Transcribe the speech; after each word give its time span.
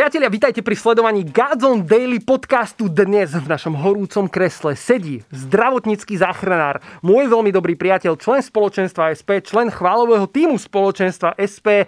Priatelia, 0.00 0.32
vítajte 0.32 0.64
pri 0.64 0.80
sledovaní 0.80 1.28
Godzone 1.28 1.84
Daily 1.84 2.24
podcastu. 2.24 2.88
Dnes 2.88 3.36
v 3.36 3.44
našom 3.44 3.76
horúcom 3.76 4.32
kresle 4.32 4.72
sedí 4.72 5.20
zdravotnícky 5.28 6.16
záchranár, 6.16 6.80
môj 7.04 7.28
veľmi 7.28 7.52
dobrý 7.52 7.76
priateľ, 7.76 8.16
člen 8.16 8.40
spoločenstva 8.40 9.12
SP, 9.12 9.44
člen 9.44 9.68
chválového 9.68 10.24
týmu 10.24 10.56
spoločenstva 10.56 11.36
SP, 11.36 11.84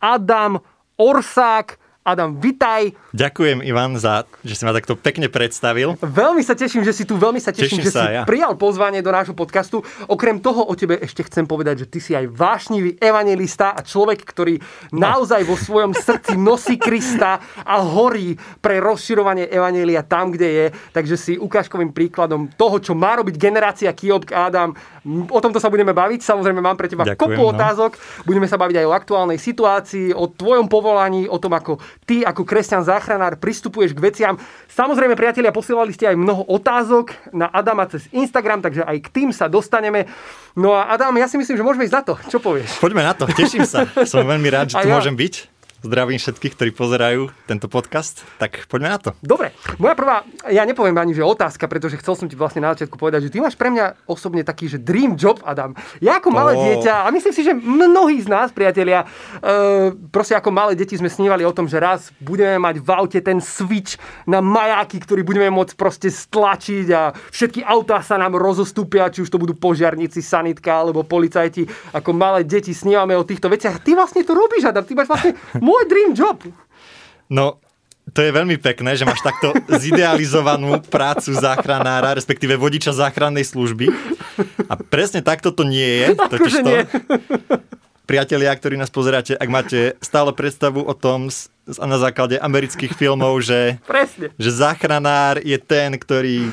Adam 0.00 0.56
Orsák. 0.96 1.76
Adam, 2.10 2.34
vitaj. 2.42 2.90
Ďakujem, 3.14 3.62
Ivan, 3.62 3.94
za, 3.94 4.26
že 4.42 4.58
si 4.58 4.66
ma 4.66 4.74
takto 4.74 4.98
pekne 4.98 5.30
predstavil. 5.30 5.94
Veľmi 6.02 6.42
sa 6.42 6.58
teším, 6.58 6.82
že 6.82 6.90
si 6.90 7.06
tu, 7.06 7.14
veľmi 7.14 7.38
sa 7.38 7.54
teším, 7.54 7.78
Teším 7.78 7.86
že 7.86 7.94
sa 7.94 8.10
si 8.10 8.18
ja. 8.18 8.22
prijal 8.26 8.58
pozvanie 8.58 8.98
do 8.98 9.14
nášho 9.14 9.34
podcastu. 9.38 9.86
Okrem 10.10 10.42
toho 10.42 10.66
o 10.66 10.74
tebe 10.74 10.98
ešte 10.98 11.22
chcem 11.22 11.46
povedať, 11.46 11.86
že 11.86 11.90
ty 11.90 11.98
si 12.02 12.18
aj 12.18 12.26
vášnivý 12.26 12.98
evangelista 12.98 13.78
a 13.78 13.86
človek, 13.86 14.26
ktorý 14.26 14.58
naozaj 14.90 15.46
vo 15.46 15.54
svojom 15.54 15.94
srdci 15.94 16.34
nosí 16.34 16.82
Krista 16.82 17.38
a 17.62 17.76
horí 17.78 18.34
pre 18.58 18.82
rozširovanie 18.82 19.46
evanelia 19.46 20.02
tam, 20.02 20.34
kde 20.34 20.48
je. 20.50 20.66
Takže 20.90 21.14
si 21.14 21.32
ukážkovým 21.38 21.94
príkladom 21.94 22.50
toho, 22.58 22.82
čo 22.82 22.98
má 22.98 23.14
robiť 23.22 23.38
generácia 23.38 23.94
Kiobk 23.94 24.34
Adam. 24.34 24.74
O 25.30 25.38
tomto 25.38 25.62
sa 25.62 25.70
budeme 25.70 25.94
baviť. 25.94 26.26
Samozrejme, 26.26 26.58
mám 26.58 26.74
pre 26.74 26.90
teba 26.90 27.06
Ďakujem, 27.06 27.38
kopu 27.38 27.42
no. 27.46 27.50
otázok. 27.54 27.94
Budeme 28.26 28.50
sa 28.50 28.58
baviť 28.58 28.82
aj 28.82 28.86
o 28.88 28.96
aktuálnej 28.96 29.38
situácii, 29.38 30.10
o 30.16 30.26
tvojom 30.26 30.66
povolaní, 30.66 31.30
o 31.30 31.38
tom, 31.38 31.54
ako 31.54 31.78
ty 32.08 32.26
ako 32.26 32.42
kresťan 32.42 32.82
záchranár 32.82 33.38
pristupuješ 33.38 33.94
k 33.94 34.02
veciam. 34.02 34.34
Samozrejme, 34.70 35.14
priatelia, 35.14 35.54
posielali 35.54 35.94
ste 35.94 36.10
aj 36.10 36.16
mnoho 36.18 36.42
otázok 36.48 37.14
na 37.30 37.46
Adama 37.46 37.86
cez 37.86 38.10
Instagram, 38.10 38.64
takže 38.64 38.82
aj 38.82 38.96
k 39.06 39.08
tým 39.08 39.28
sa 39.30 39.46
dostaneme. 39.46 40.10
No 40.58 40.74
a 40.74 40.90
Adam, 40.90 41.14
ja 41.20 41.30
si 41.30 41.38
myslím, 41.38 41.56
že 41.60 41.66
môžeme 41.66 41.86
ísť 41.86 41.96
na 41.96 42.02
to. 42.02 42.14
Čo 42.26 42.38
povieš? 42.42 42.82
Poďme 42.82 43.06
na 43.06 43.14
to, 43.14 43.30
teším 43.30 43.62
sa. 43.62 43.86
Som 44.10 44.26
veľmi 44.26 44.48
rád, 44.50 44.74
že 44.74 44.76
tu 44.82 44.88
ja. 44.90 44.96
môžem 44.98 45.14
byť. 45.14 45.59
Zdravím 45.80 46.20
všetkých, 46.20 46.54
ktorí 46.60 46.70
pozerajú 46.76 47.32
tento 47.48 47.64
podcast. 47.64 48.20
Tak 48.36 48.68
poďme 48.68 48.92
na 48.92 49.00
to. 49.00 49.10
Dobre, 49.24 49.56
moja 49.80 49.96
prvá, 49.96 50.28
ja 50.52 50.68
nepoviem 50.68 50.92
ani, 51.00 51.16
že 51.16 51.24
otázka, 51.24 51.64
pretože 51.72 51.96
chcel 51.96 52.20
som 52.20 52.28
ti 52.28 52.36
vlastne 52.36 52.60
na 52.60 52.76
začiatku 52.76 53.00
povedať, 53.00 53.24
že 53.24 53.32
ty 53.32 53.40
máš 53.40 53.56
pre 53.56 53.72
mňa 53.72 54.04
osobne 54.04 54.44
taký, 54.44 54.68
že 54.68 54.76
dream 54.76 55.16
job, 55.16 55.40
Adam. 55.40 55.72
Ja 56.04 56.20
ako 56.20 56.36
malé 56.36 56.52
Ó. 56.52 56.60
dieťa, 56.60 57.08
a 57.08 57.08
myslím 57.08 57.32
si, 57.32 57.40
že 57.40 57.56
mnohí 57.56 58.20
z 58.20 58.28
nás, 58.28 58.52
priatelia, 58.52 59.08
e, 59.40 59.96
proste 60.12 60.36
ako 60.36 60.52
malé 60.52 60.76
deti 60.76 61.00
sme 61.00 61.08
snívali 61.08 61.48
o 61.48 61.52
tom, 61.56 61.64
že 61.64 61.80
raz 61.80 62.12
budeme 62.20 62.60
mať 62.60 62.76
v 62.84 62.88
aute 62.92 63.20
ten 63.24 63.40
switch 63.40 63.96
na 64.28 64.44
majáky, 64.44 65.00
ktorý 65.00 65.24
budeme 65.24 65.48
môcť 65.48 65.80
proste 65.80 66.12
stlačiť 66.12 66.86
a 66.92 67.16
všetky 67.32 67.64
autá 67.64 68.04
sa 68.04 68.20
nám 68.20 68.36
rozostúpia, 68.36 69.08
či 69.08 69.24
už 69.24 69.32
to 69.32 69.40
budú 69.40 69.56
požiarníci, 69.56 70.20
sanitka 70.20 70.76
alebo 70.76 71.08
policajti. 71.08 71.64
Ako 71.96 72.12
malé 72.12 72.44
deti 72.44 72.76
snívame 72.76 73.16
o 73.16 73.24
týchto 73.24 73.48
veciach. 73.48 73.80
Ty 73.80 73.96
vlastne 73.96 74.20
to 74.28 74.36
robíš, 74.36 74.68
Adam. 74.68 74.84
Ty 74.84 74.92
máš 74.92 75.08
vlastne 75.08 75.32
môj 75.70 75.82
dream 75.86 76.10
job. 76.18 76.42
No, 77.30 77.62
to 78.10 78.26
je 78.26 78.34
veľmi 78.34 78.58
pekné, 78.58 78.98
že 78.98 79.06
máš 79.06 79.22
takto 79.22 79.54
zidealizovanú 79.70 80.82
prácu 80.82 81.30
záchranára, 81.30 82.18
respektíve 82.18 82.58
vodiča 82.58 82.90
záchrannej 82.90 83.46
služby. 83.46 83.86
A 84.66 84.74
presne 84.74 85.22
takto 85.22 85.54
to 85.54 85.62
nie 85.62 85.86
je. 85.86 86.06
Akože 86.18 86.66
Totižto, 86.66 86.66
nie. 86.66 86.80
priatelia, 88.10 88.50
ktorí 88.50 88.74
nás 88.74 88.90
pozeráte, 88.90 89.38
ak 89.38 89.46
máte 89.46 89.94
stále 90.02 90.34
predstavu 90.34 90.82
o 90.82 90.94
tom 90.98 91.30
na 91.70 91.98
základe 92.02 92.34
amerických 92.42 92.98
filmov, 92.98 93.46
že 93.46 93.78
Presne. 93.86 94.34
že 94.34 94.50
záchranár 94.50 95.38
je 95.38 95.54
ten, 95.62 95.94
ktorý 95.94 96.50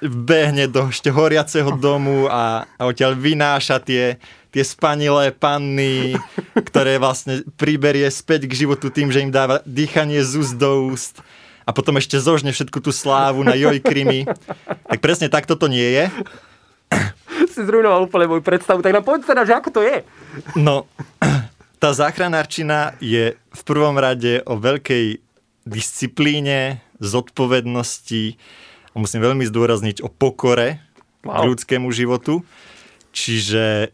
behne 0.00 0.64
do 0.66 0.88
ešte 0.88 1.12
horiaceho 1.12 1.76
domu 1.76 2.26
a, 2.26 2.64
a 2.80 2.82
odtiaľ 2.88 3.16
vynáša 3.16 3.80
tie, 3.84 4.16
tie 4.48 4.64
spanilé 4.64 5.32
panny, 5.32 6.16
ktoré 6.56 6.96
vlastne 6.96 7.44
priberie 7.60 8.08
späť 8.08 8.48
k 8.48 8.64
životu 8.64 8.88
tým, 8.88 9.12
že 9.12 9.20
im 9.20 9.32
dáva 9.32 9.60
dýchanie 9.68 10.24
z 10.24 10.40
úst 10.40 10.56
do 10.56 10.88
úst 10.88 11.20
a 11.68 11.70
potom 11.70 11.94
ešte 12.00 12.18
zožne 12.18 12.50
všetku 12.50 12.82
tú 12.82 12.90
slávu 12.90 13.46
na 13.46 13.54
joj 13.54 13.78
krimi. 13.78 14.26
Tak 14.90 14.98
presne 14.98 15.30
takto 15.30 15.54
to 15.54 15.70
nie 15.70 15.86
je. 15.86 16.04
si 17.54 17.62
zrujnoval 17.62 18.10
úplne 18.10 18.26
moju 18.26 18.42
predstavu. 18.42 18.82
Tak 18.82 18.90
nám 18.90 19.06
povedz 19.06 19.28
teda, 19.28 19.46
že 19.46 19.54
ako 19.54 19.68
to 19.70 19.80
je. 19.86 20.02
No, 20.58 20.90
tá 21.82 21.94
záchranárčina 21.94 22.98
je 22.98 23.38
v 23.38 23.62
prvom 23.62 23.94
rade 23.94 24.42
o 24.50 24.58
veľkej 24.58 25.22
disciplíne, 25.68 26.82
zodpovednosti 26.98 28.34
a 28.90 28.96
musím 28.98 29.22
veľmi 29.22 29.44
zdôrazniť 29.46 30.02
o 30.02 30.08
pokore 30.10 30.82
Wow. 31.20 31.44
k 31.44 31.52
ľudskému 31.52 31.88
životu. 31.92 32.40
Čiže 33.12 33.92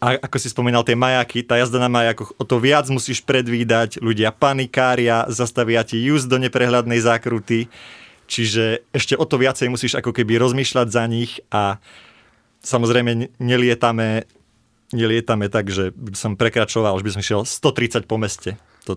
a 0.00 0.16
ako 0.16 0.36
si 0.40 0.48
spomínal, 0.48 0.80
tie 0.80 0.96
majaky, 0.96 1.44
tá 1.44 1.60
jazda 1.60 1.76
na 1.76 1.92
majakoch, 1.92 2.32
o 2.40 2.44
to 2.44 2.56
viac 2.56 2.88
musíš 2.88 3.20
predvídať, 3.20 4.00
ľudia 4.00 4.32
panikária, 4.32 5.28
zastavia 5.28 5.84
ti 5.84 6.00
just 6.00 6.24
do 6.32 6.40
neprehľadnej 6.40 6.96
zákruty, 7.04 7.68
čiže 8.24 8.80
ešte 8.96 9.12
o 9.12 9.28
to 9.28 9.36
viacej 9.36 9.68
musíš 9.68 10.00
ako 10.00 10.16
keby 10.16 10.40
rozmýšľať 10.40 10.88
za 10.88 11.04
nich 11.04 11.44
a 11.52 11.76
samozrejme 12.64 13.10
ne- 13.12 13.30
nelietame, 13.36 14.24
nelietame 14.96 15.52
tak, 15.52 15.68
že 15.68 15.92
som 16.16 16.32
prekračoval, 16.32 16.96
že 16.96 17.04
by 17.04 17.12
som 17.16 17.22
šiel 17.24 17.40
130 17.44 18.08
po 18.08 18.16
meste. 18.16 18.56
To, 18.88 18.96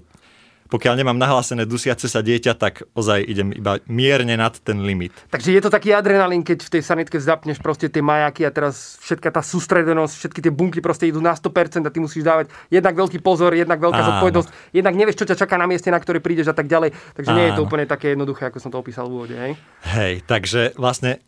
pokiaľ 0.74 1.06
nemám 1.06 1.22
nahlásené 1.22 1.70
dusiace 1.70 2.10
sa 2.10 2.26
dieťa, 2.26 2.58
tak 2.58 2.82
ozaj 2.98 3.22
idem 3.22 3.54
iba 3.54 3.78
mierne 3.86 4.34
nad 4.34 4.58
ten 4.58 4.82
limit. 4.82 5.14
Takže 5.30 5.54
je 5.54 5.62
to 5.62 5.70
taký 5.70 5.94
adrenalín, 5.94 6.42
keď 6.42 6.66
v 6.66 6.72
tej 6.74 6.82
sanitke 6.82 7.22
zapneš 7.22 7.62
proste 7.62 7.94
tie 7.94 8.02
majaky 8.02 8.42
a 8.42 8.50
teraz 8.50 8.98
všetka 9.06 9.30
tá 9.30 9.46
sústredenosť, 9.46 10.14
všetky 10.18 10.40
tie 10.42 10.50
bunky 10.50 10.82
proste 10.82 11.06
idú 11.06 11.22
na 11.22 11.38
100% 11.38 11.86
a 11.86 11.94
ty 11.94 12.02
musíš 12.02 12.26
dávať 12.26 12.50
jednak 12.74 12.98
veľký 12.98 13.22
pozor, 13.22 13.54
jednak 13.54 13.78
veľká 13.78 14.02
Áno. 14.02 14.10
zodpovednosť, 14.18 14.50
jednak 14.74 14.94
nevieš, 14.98 15.22
čo 15.22 15.30
ťa 15.30 15.38
čaká 15.46 15.62
na 15.62 15.70
mieste, 15.70 15.94
na 15.94 16.02
ktoré 16.02 16.18
prídeš 16.18 16.50
a 16.50 16.58
tak 16.58 16.66
ďalej. 16.66 16.90
Takže 17.14 17.32
nie 17.38 17.46
je 17.46 17.54
to 17.54 17.62
Áno. 17.62 17.70
úplne 17.70 17.86
také 17.86 18.18
jednoduché, 18.18 18.50
ako 18.50 18.58
som 18.58 18.74
to 18.74 18.82
opísal 18.82 19.06
v 19.06 19.14
úvode. 19.14 19.36
Hej? 19.38 19.54
Hej, 19.94 20.26
takže 20.26 20.74
vlastne 20.74 21.22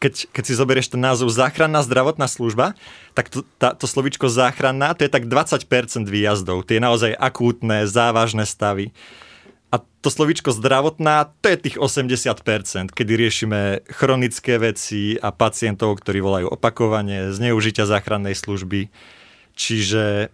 keď, 0.00 0.32
keď 0.32 0.44
si 0.48 0.56
zoberieš 0.56 0.96
ten 0.96 1.04
názov 1.04 1.28
záchranná 1.28 1.84
zdravotná 1.84 2.24
služba, 2.24 2.72
tak 3.12 3.28
to, 3.28 3.44
tá, 3.60 3.76
to 3.76 3.84
slovičko 3.84 4.32
záchranná, 4.32 4.96
to 4.96 5.04
je 5.04 5.12
tak 5.12 5.28
20% 5.28 5.60
výjazdov. 6.08 6.64
Tie 6.64 6.80
naozaj 6.80 7.12
akútne, 7.12 7.84
závažné 7.84 8.48
stavy. 8.48 8.96
A 9.70 9.78
to 10.02 10.08
slovičko 10.08 10.50
zdravotná, 10.56 11.30
to 11.44 11.52
je 11.52 11.70
tých 11.70 11.76
80%, 11.78 12.90
kedy 12.90 13.12
riešime 13.14 13.84
chronické 13.92 14.58
veci 14.58 15.20
a 15.20 15.30
pacientov, 15.30 16.00
ktorí 16.00 16.18
volajú 16.24 16.50
opakovane, 16.50 17.30
zneužitia 17.30 17.84
záchrannej 17.84 18.34
služby. 18.34 18.90
Čiže, 19.54 20.32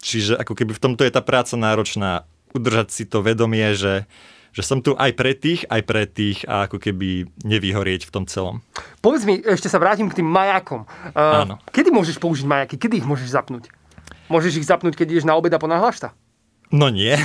čiže 0.00 0.38
ako 0.38 0.54
keby 0.54 0.72
v 0.72 0.82
tomto 0.86 1.02
je 1.02 1.12
tá 1.12 1.20
práca 1.20 1.58
náročná, 1.58 2.24
udržať 2.54 2.88
si 2.94 3.04
to 3.04 3.20
vedomie, 3.20 3.74
že, 3.76 4.08
že 4.52 4.62
som 4.64 4.80
tu 4.80 4.96
aj 4.96 5.12
pre 5.14 5.32
tých, 5.36 5.64
aj 5.68 5.82
pre 5.84 6.04
tých 6.08 6.44
a 6.48 6.66
ako 6.66 6.80
keby 6.80 7.28
nevyhorieť 7.44 8.08
v 8.08 8.12
tom 8.14 8.24
celom. 8.24 8.64
Povedz 9.00 9.24
mi, 9.28 9.38
ešte 9.40 9.70
sa 9.70 9.78
vrátim 9.78 10.08
k 10.10 10.18
tým 10.22 10.28
majakom. 10.28 10.88
Uh, 11.12 11.44
Áno. 11.44 11.54
Kedy 11.70 11.92
môžeš 11.92 12.16
použiť 12.18 12.46
majaky? 12.48 12.74
Kedy 12.80 13.04
ich 13.04 13.08
môžeš 13.08 13.30
zapnúť? 13.32 13.70
Môžeš 14.28 14.60
ich 14.60 14.68
zapnúť, 14.68 14.96
keď 14.96 15.16
ideš 15.16 15.28
na 15.28 15.36
obed 15.36 15.52
a 15.52 15.60
ponáhľaš 15.60 16.08
sa? 16.08 16.08
No 16.68 16.92
nie. 16.92 17.16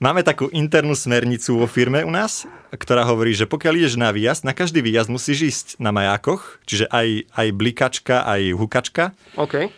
Máme 0.00 0.24
takú 0.24 0.48
internú 0.48 0.96
smernicu 0.96 1.60
vo 1.60 1.68
firme 1.68 2.00
u 2.00 2.08
nás, 2.08 2.48
ktorá 2.72 3.04
hovorí, 3.04 3.36
že 3.36 3.44
pokiaľ 3.44 3.84
ideš 3.84 4.00
na 4.00 4.08
výjazd, 4.08 4.48
na 4.48 4.56
každý 4.56 4.80
výjazd 4.80 5.12
musíš 5.12 5.38
ísť 5.44 5.66
na 5.76 5.92
majákoch, 5.92 6.56
čiže 6.64 6.88
aj, 6.88 7.28
aj 7.36 7.46
blikačka, 7.52 8.24
aj 8.24 8.56
hukačka. 8.56 9.12
OK. 9.36 9.68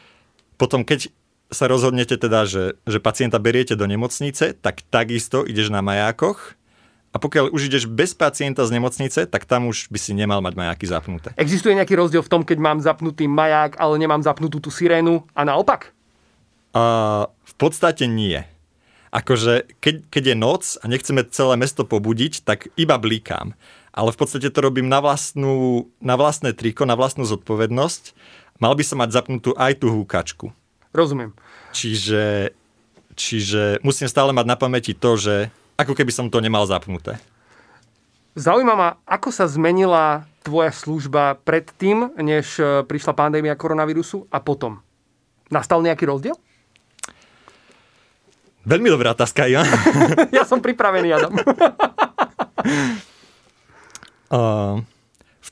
Potom 0.55 0.87
keď 0.87 1.11
sa 1.53 1.69
rozhodnete 1.69 2.17
teda, 2.17 2.49
že, 2.49 2.81
že 2.89 2.99
pacienta 2.99 3.37
beriete 3.39 3.77
do 3.77 3.85
nemocnice, 3.85 4.57
tak 4.59 4.83
takisto 4.89 5.45
ideš 5.45 5.69
na 5.69 5.85
majákoch. 5.85 6.57
A 7.13 7.21
pokiaľ 7.21 7.53
už 7.53 7.69
ideš 7.69 7.85
bez 7.85 8.17
pacienta 8.17 8.65
z 8.65 8.73
nemocnice, 8.73 9.29
tak 9.29 9.45
tam 9.45 9.69
už 9.69 9.93
by 9.93 9.99
si 10.01 10.17
nemal 10.17 10.41
mať 10.41 10.57
majáky 10.57 10.89
zapnuté. 10.89 11.37
Existuje 11.37 11.77
nejaký 11.77 11.93
rozdiel 11.93 12.25
v 12.25 12.33
tom, 12.33 12.41
keď 12.41 12.57
mám 12.57 12.81
zapnutý 12.81 13.29
maják, 13.29 13.77
ale 13.77 14.01
nemám 14.01 14.25
zapnutú 14.25 14.65
tú 14.65 14.73
sirénu 14.73 15.29
a 15.37 15.45
naopak? 15.45 15.93
Uh, 16.73 17.29
v 17.45 17.55
podstate 17.61 18.09
nie. 18.09 18.41
Akože 19.13 19.77
keď, 19.85 20.09
keď 20.09 20.25
je 20.33 20.37
noc 20.41 20.63
a 20.81 20.89
nechceme 20.89 21.21
celé 21.29 21.61
mesto 21.61 21.85
pobudiť, 21.85 22.49
tak 22.49 22.73
iba 22.81 22.97
blikám. 22.97 23.53
Ale 23.93 24.09
v 24.09 24.17
podstate 24.17 24.49
to 24.49 24.65
robím 24.65 24.89
na, 24.89 25.05
vlastnú, 25.05 25.93
na 26.01 26.17
vlastné 26.17 26.57
triko, 26.57 26.89
na 26.89 26.97
vlastnú 26.97 27.29
zodpovednosť. 27.29 28.17
Mal 28.57 28.73
by 28.73 28.85
som 28.89 29.05
mať 29.05 29.13
zapnutú 29.13 29.53
aj 29.53 29.85
tú 29.85 29.93
húkačku. 29.93 30.49
Rozumiem. 30.93 31.33
Čiže, 31.73 32.53
čiže 33.17 33.81
musím 33.81 34.09
stále 34.09 34.37
mať 34.37 34.47
na 34.47 34.57
pamäti 34.61 34.93
to, 34.93 35.17
že 35.17 35.49
ako 35.81 35.97
keby 35.97 36.13
som 36.13 36.29
to 36.29 36.45
nemal 36.45 36.69
zapnuté. 36.69 37.17
Zaujíma 38.33 38.75
ma, 38.77 38.91
ako 39.05 39.29
sa 39.29 39.45
zmenila 39.45 40.25
tvoja 40.41 40.73
služba 40.73 41.37
pred 41.45 41.69
tým, 41.77 42.13
než 42.17 42.57
e, 42.57 42.81
prišla 42.81 43.13
pandémia 43.13 43.53
koronavírusu 43.53 44.25
a 44.33 44.41
potom? 44.41 44.81
Nastal 45.53 45.85
nejaký 45.85 46.09
rozdiel? 46.09 46.37
Veľmi 48.65 48.89
dobrá 48.89 49.13
otázka, 49.13 49.51
Ivan. 49.51 49.69
Ja 50.37 50.49
som 50.49 50.65
pripravený, 50.65 51.13
Adam. 51.13 51.35
Uh, 54.33 54.81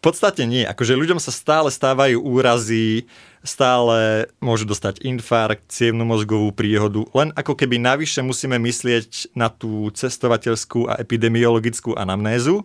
podstate 0.00 0.48
nie. 0.48 0.64
Akože 0.64 0.96
ľuďom 0.96 1.20
sa 1.20 1.28
stále 1.28 1.68
stávajú 1.68 2.20
úrazy, 2.24 3.04
stále 3.44 4.28
môžu 4.40 4.64
dostať 4.64 5.04
infarkt, 5.04 5.68
cievnu 5.68 6.04
mozgovú 6.08 6.52
príhodu. 6.52 7.04
Len 7.12 7.32
ako 7.36 7.56
keby 7.56 7.76
navyše 7.80 8.24
musíme 8.24 8.56
myslieť 8.60 9.32
na 9.36 9.52
tú 9.52 9.92
cestovateľskú 9.92 10.88
a 10.88 10.96
epidemiologickú 11.00 11.96
anamnézu. 11.96 12.64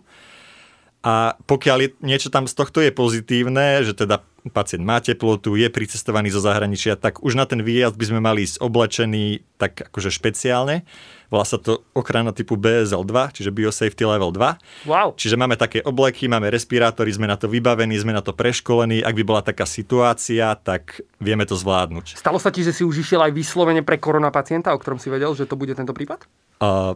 A 1.06 1.38
pokiaľ 1.46 2.02
niečo 2.02 2.32
tam 2.32 2.50
z 2.50 2.54
tohto 2.56 2.82
je 2.82 2.90
pozitívne, 2.90 3.86
že 3.86 3.94
teda 3.94 4.24
pacient 4.50 4.82
má 4.82 5.02
teplotu, 5.02 5.54
je 5.58 5.66
pricestovaný 5.70 6.30
zo 6.30 6.42
zahraničia, 6.42 6.98
tak 6.98 7.22
už 7.22 7.34
na 7.34 7.44
ten 7.46 7.62
výjazd 7.62 7.96
by 7.98 8.04
sme 8.06 8.20
mali 8.22 8.46
ísť 8.46 8.62
oblečený 8.62 9.42
tak 9.56 9.88
akože 9.88 10.12
špeciálne. 10.12 10.84
Volá 11.26 11.42
sa 11.42 11.58
to 11.58 11.82
ochrana 11.90 12.30
typu 12.30 12.54
BSL2, 12.54 13.34
čiže 13.34 13.50
Biosafety 13.50 14.06
Level 14.06 14.30
2. 14.30 14.86
Wow. 14.86 15.18
Čiže 15.18 15.34
máme 15.34 15.58
také 15.58 15.82
obleky, 15.82 16.30
máme 16.30 16.46
respirátory, 16.54 17.10
sme 17.10 17.26
na 17.26 17.34
to 17.34 17.50
vybavení, 17.50 17.98
sme 17.98 18.14
na 18.14 18.22
to 18.22 18.30
preškolení. 18.30 19.02
Ak 19.02 19.18
by 19.18 19.24
bola 19.26 19.42
taká 19.42 19.66
situácia, 19.66 20.54
tak 20.54 21.02
vieme 21.18 21.42
to 21.42 21.58
zvládnuť. 21.58 22.14
Stalo 22.14 22.38
sa 22.38 22.54
ti, 22.54 22.62
že 22.62 22.70
si 22.70 22.86
už 22.86 23.02
išiel 23.02 23.26
aj 23.26 23.34
vyslovene 23.34 23.82
pre 23.82 23.98
korona 23.98 24.30
pacienta, 24.30 24.70
o 24.70 24.78
ktorom 24.78 25.02
si 25.02 25.10
vedel, 25.10 25.34
že 25.34 25.50
to 25.50 25.58
bude 25.58 25.74
tento 25.74 25.90
prípad? 25.90 26.30
Uh, 26.62 26.94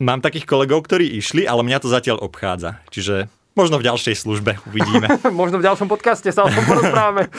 mám 0.00 0.24
takých 0.24 0.48
kolegov, 0.48 0.88
ktorí 0.88 1.04
išli, 1.20 1.44
ale 1.44 1.60
mňa 1.60 1.78
to 1.84 1.92
zatiaľ 1.92 2.24
obchádza. 2.24 2.80
Čiže 2.88 3.28
Možno 3.56 3.80
v 3.80 3.88
ďalšej 3.88 4.20
službe 4.20 4.60
uvidíme. 4.68 5.08
Možno 5.32 5.56
v 5.56 5.64
ďalšom 5.64 5.88
podcaste 5.88 6.28
sa 6.28 6.44
o 6.44 6.52
tom 6.52 6.60
porozprávame. 6.68 7.32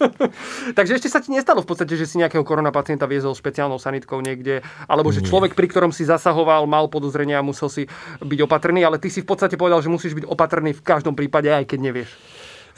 Takže 0.78 0.96
ešte 0.96 1.12
sa 1.12 1.20
ti 1.20 1.28
nestalo 1.28 1.60
v 1.60 1.68
podstate, 1.68 1.92
že 1.92 2.08
si 2.08 2.16
nejakého 2.16 2.40
korona 2.40 2.72
pacienta 2.72 3.04
viezol 3.04 3.36
špeciálnou 3.36 3.76
sanitkou 3.76 4.24
niekde, 4.24 4.64
alebo 4.88 5.12
že 5.12 5.20
Nie. 5.20 5.28
človek, 5.28 5.52
pri 5.52 5.68
ktorom 5.68 5.92
si 5.92 6.08
zasahoval, 6.08 6.64
mal 6.64 6.88
podozrenia 6.88 7.38
a 7.38 7.44
musel 7.44 7.68
si 7.68 7.84
byť 8.24 8.40
opatrný, 8.48 8.80
ale 8.80 8.96
ty 8.96 9.12
si 9.12 9.20
v 9.20 9.28
podstate 9.28 9.60
povedal, 9.60 9.84
že 9.84 9.92
musíš 9.92 10.16
byť 10.16 10.24
opatrný 10.24 10.72
v 10.72 10.80
každom 10.80 11.12
prípade, 11.12 11.52
aj 11.52 11.68
keď 11.68 11.78
nevieš. 11.84 12.10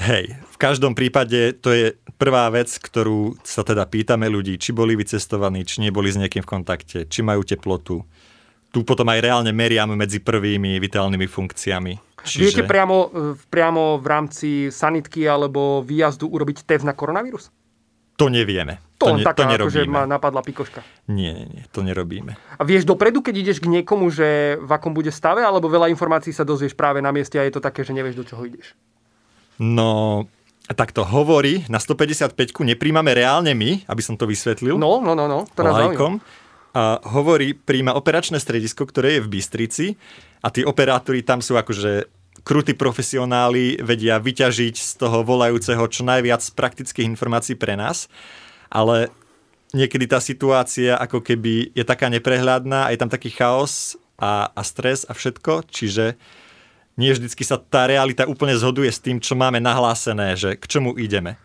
Hej, 0.02 0.34
v 0.34 0.56
každom 0.58 0.98
prípade 0.98 1.54
to 1.62 1.70
je 1.70 1.94
prvá 2.18 2.50
vec, 2.50 2.66
ktorú 2.66 3.38
sa 3.46 3.62
teda 3.62 3.86
pýtame 3.86 4.26
ľudí, 4.26 4.58
či 4.58 4.74
boli 4.74 4.98
vycestovaní, 4.98 5.62
či 5.62 5.86
neboli 5.86 6.10
s 6.10 6.18
niekým 6.18 6.42
v 6.42 6.50
kontakte, 6.50 7.06
či 7.06 7.22
majú 7.22 7.46
teplotu. 7.46 8.02
Tu 8.74 8.82
potom 8.82 9.06
aj 9.06 9.22
reálne 9.22 9.54
meriame 9.54 9.94
medzi 9.94 10.18
prvými 10.18 10.82
vitálnymi 10.82 11.30
funkciami 11.30 12.14
Čiže... 12.24 12.40
Viete 12.40 12.62
priamo, 12.64 13.12
e, 13.12 13.36
priamo 13.36 14.00
v 14.00 14.06
rámci 14.08 14.48
sanitky 14.72 15.28
alebo 15.28 15.84
výjazdu 15.84 16.24
urobiť 16.24 16.64
test 16.64 16.82
na 16.88 16.96
koronavírus? 16.96 17.52
To 18.16 18.32
nevieme. 18.32 18.80
To, 18.96 19.10
to, 19.10 19.20
ne, 19.20 19.24
taká, 19.26 19.44
to 19.44 19.50
nerobíme. 19.50 19.90
Akože 19.90 19.90
ma 19.90 20.02
napadla 20.08 20.40
pikoška. 20.40 20.80
Nie, 21.10 21.34
nie, 21.34 21.46
nie, 21.50 21.62
to 21.68 21.84
nerobíme. 21.84 22.38
A 22.56 22.62
vieš 22.62 22.88
dopredu, 22.88 23.20
keď 23.20 23.34
ideš 23.44 23.58
k 23.60 23.68
niekomu, 23.68 24.08
že 24.08 24.56
v 24.56 24.70
akom 24.70 24.94
bude 24.94 25.10
stave, 25.12 25.44
alebo 25.44 25.66
veľa 25.68 25.90
informácií 25.92 26.30
sa 26.32 26.46
dozvieš 26.46 26.78
práve 26.78 27.04
na 27.04 27.10
mieste 27.10 27.36
a 27.36 27.44
je 27.44 27.52
to 27.52 27.60
také, 27.60 27.82
že 27.82 27.92
nevieš, 27.92 28.16
do 28.16 28.24
čoho 28.24 28.46
ideš? 28.46 28.72
No, 29.58 30.24
tak 30.70 30.94
to 30.94 31.02
hovorí, 31.02 31.66
na 31.66 31.82
155 31.82 32.38
nepríjmame 32.54 33.12
reálne 33.12 33.50
my, 33.52 33.84
aby 33.84 34.00
som 34.00 34.14
to 34.14 34.30
vysvetlil. 34.30 34.78
No, 34.78 35.02
no, 35.02 35.18
no, 35.18 35.26
no, 35.26 35.44
to 35.50 35.60
nás 35.60 35.76
a 36.74 36.98
hovorí, 37.06 37.54
príjma 37.54 37.94
operačné 37.94 38.42
stredisko, 38.42 38.90
ktoré 38.90 39.16
je 39.16 39.24
v 39.24 39.32
Bystrici. 39.38 39.86
A 40.42 40.50
tí 40.50 40.66
operátori 40.66 41.22
tam 41.22 41.38
sú 41.38 41.54
akože 41.54 42.10
krutí 42.42 42.74
profesionáli, 42.74 43.78
vedia 43.80 44.18
vyťažiť 44.18 44.74
z 44.76 44.90
toho 44.98 45.22
volajúceho 45.22 45.86
čo 45.86 46.02
najviac 46.04 46.42
praktických 46.52 47.08
informácií 47.08 47.56
pre 47.56 47.78
nás, 47.78 48.10
ale 48.68 49.08
niekedy 49.72 50.04
tá 50.04 50.20
situácia 50.20 50.98
ako 50.98 51.24
keby 51.24 51.72
je 51.72 51.84
taká 51.86 52.12
neprehľadná 52.12 52.86
a 52.86 52.92
je 52.92 53.00
tam 53.00 53.08
taký 53.08 53.32
chaos 53.32 53.96
a, 54.20 54.52
a 54.52 54.62
stres 54.66 55.08
a 55.08 55.16
všetko, 55.16 55.70
čiže 55.72 56.20
nie 56.94 57.10
vždycky 57.10 57.42
sa 57.42 57.58
tá 57.58 57.88
realita 57.90 58.28
úplne 58.28 58.54
zhoduje 58.54 58.92
s 58.92 59.02
tým, 59.02 59.18
čo 59.18 59.34
máme 59.34 59.58
nahlásené, 59.58 60.38
že 60.38 60.54
k 60.54 60.64
čomu 60.68 60.94
ideme. 60.94 61.40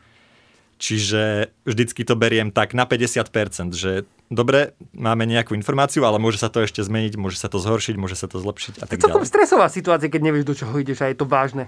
Čiže 0.78 1.52
vždycky 1.66 2.06
to 2.06 2.14
beriem 2.16 2.54
tak 2.54 2.78
na 2.78 2.86
50%, 2.86 3.74
že 3.74 4.06
dobre, 4.30 4.78
máme 4.94 5.26
nejakú 5.26 5.58
informáciu, 5.58 6.06
ale 6.06 6.22
môže 6.22 6.40
sa 6.40 6.48
to 6.48 6.64
ešte 6.64 6.80
zmeniť, 6.80 7.18
môže 7.18 7.42
sa 7.42 7.50
to 7.50 7.58
zhoršiť, 7.60 7.96
môže 7.98 8.16
sa 8.16 8.30
to 8.30 8.38
zlepšiť 8.40 8.74
a 8.82 8.86
tak 8.86 9.02
ďalej. 9.02 9.20
To 9.20 9.28
stresová 9.28 9.68
situácia, 9.68 10.08
keď 10.08 10.22
nevieš, 10.30 10.46
do 10.46 10.56
čoho 10.56 10.74
ideš 10.78 11.04
a 11.04 11.12
je 11.12 11.18
to 11.18 11.26
vážne. 11.28 11.68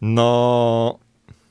No, 0.00 0.98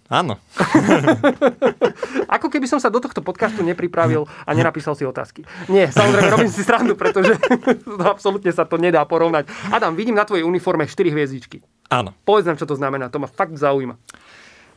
Áno. 0.08 0.40
Ako 2.36 2.48
keby 2.48 2.64
som 2.64 2.80
sa 2.80 2.88
do 2.88 3.04
tohto 3.04 3.20
podcastu 3.20 3.60
nepripravil 3.60 4.24
a 4.48 4.50
nenapísal 4.56 4.96
si 4.96 5.04
otázky. 5.04 5.44
Nie, 5.68 5.92
samozrejme, 5.92 6.32
robím 6.32 6.52
si 6.52 6.64
srandu, 6.64 6.96
pretože 6.96 7.36
absolútne 8.16 8.56
sa 8.56 8.64
to 8.64 8.80
nedá 8.80 9.04
porovnať. 9.04 9.52
Adam, 9.68 10.00
vidím 10.00 10.16
na 10.16 10.24
tvojej 10.24 10.48
uniforme 10.48 10.88
4 10.88 11.12
hviezdičky. 11.12 11.60
Áno. 11.92 12.16
Povedz 12.24 12.48
nám, 12.48 12.56
čo 12.56 12.64
to 12.64 12.80
znamená, 12.80 13.12
to 13.12 13.20
ma 13.20 13.28
fakt 13.28 13.60
zaujíma. 13.60 14.00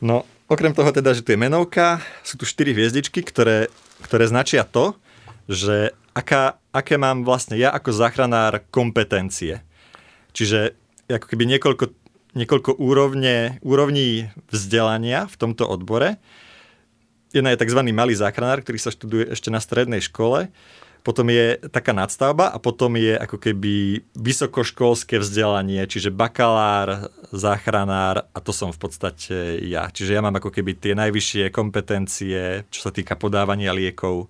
No, 0.03 0.27
okrem 0.51 0.75
toho 0.75 0.91
teda, 0.91 1.15
že 1.15 1.23
tu 1.23 1.31
je 1.31 1.39
menovka, 1.39 2.03
sú 2.27 2.35
tu 2.35 2.43
4 2.43 2.75
hviezdičky, 2.75 3.23
ktoré, 3.23 3.71
ktoré 4.03 4.27
značia 4.27 4.67
to, 4.67 4.97
že 5.47 5.95
aká, 6.11 6.59
aké 6.75 6.99
mám 6.99 7.23
vlastne 7.23 7.55
ja 7.55 7.71
ako 7.71 7.95
záchranár 7.95 8.65
kompetencie. 8.73 9.63
Čiže 10.31 10.75
ako 11.11 11.25
keby 11.27 11.43
niekoľko, 11.57 11.85
niekoľko 12.35 12.71
úrovne, 12.79 13.59
úrovní 13.63 14.31
vzdelania 14.47 15.27
v 15.27 15.35
tomto 15.35 15.67
odbore. 15.67 16.19
Jedna 17.31 17.55
je 17.55 17.61
tzv. 17.63 17.79
malý 17.91 18.15
záchranár, 18.15 18.63
ktorý 18.63 18.79
sa 18.79 18.91
študuje 18.91 19.31
ešte 19.31 19.51
na 19.51 19.63
strednej 19.63 20.03
škole 20.03 20.51
potom 21.01 21.29
je 21.33 21.57
taká 21.73 21.97
nadstavba 21.97 22.53
a 22.53 22.57
potom 22.61 22.93
je 22.93 23.17
ako 23.17 23.37
keby 23.41 24.05
vysokoškolské 24.13 25.17
vzdelanie, 25.17 25.81
čiže 25.89 26.13
bakalár, 26.13 27.09
záchranár 27.33 28.29
a 28.29 28.39
to 28.39 28.53
som 28.53 28.69
v 28.69 28.79
podstate 28.79 29.61
ja. 29.65 29.89
Čiže 29.89 30.17
ja 30.17 30.21
mám 30.21 30.37
ako 30.37 30.53
keby 30.53 30.77
tie 30.77 30.93
najvyššie 30.93 31.49
kompetencie, 31.49 32.69
čo 32.69 32.79
sa 32.85 32.91
týka 32.93 33.17
podávania 33.17 33.73
liekov 33.73 34.29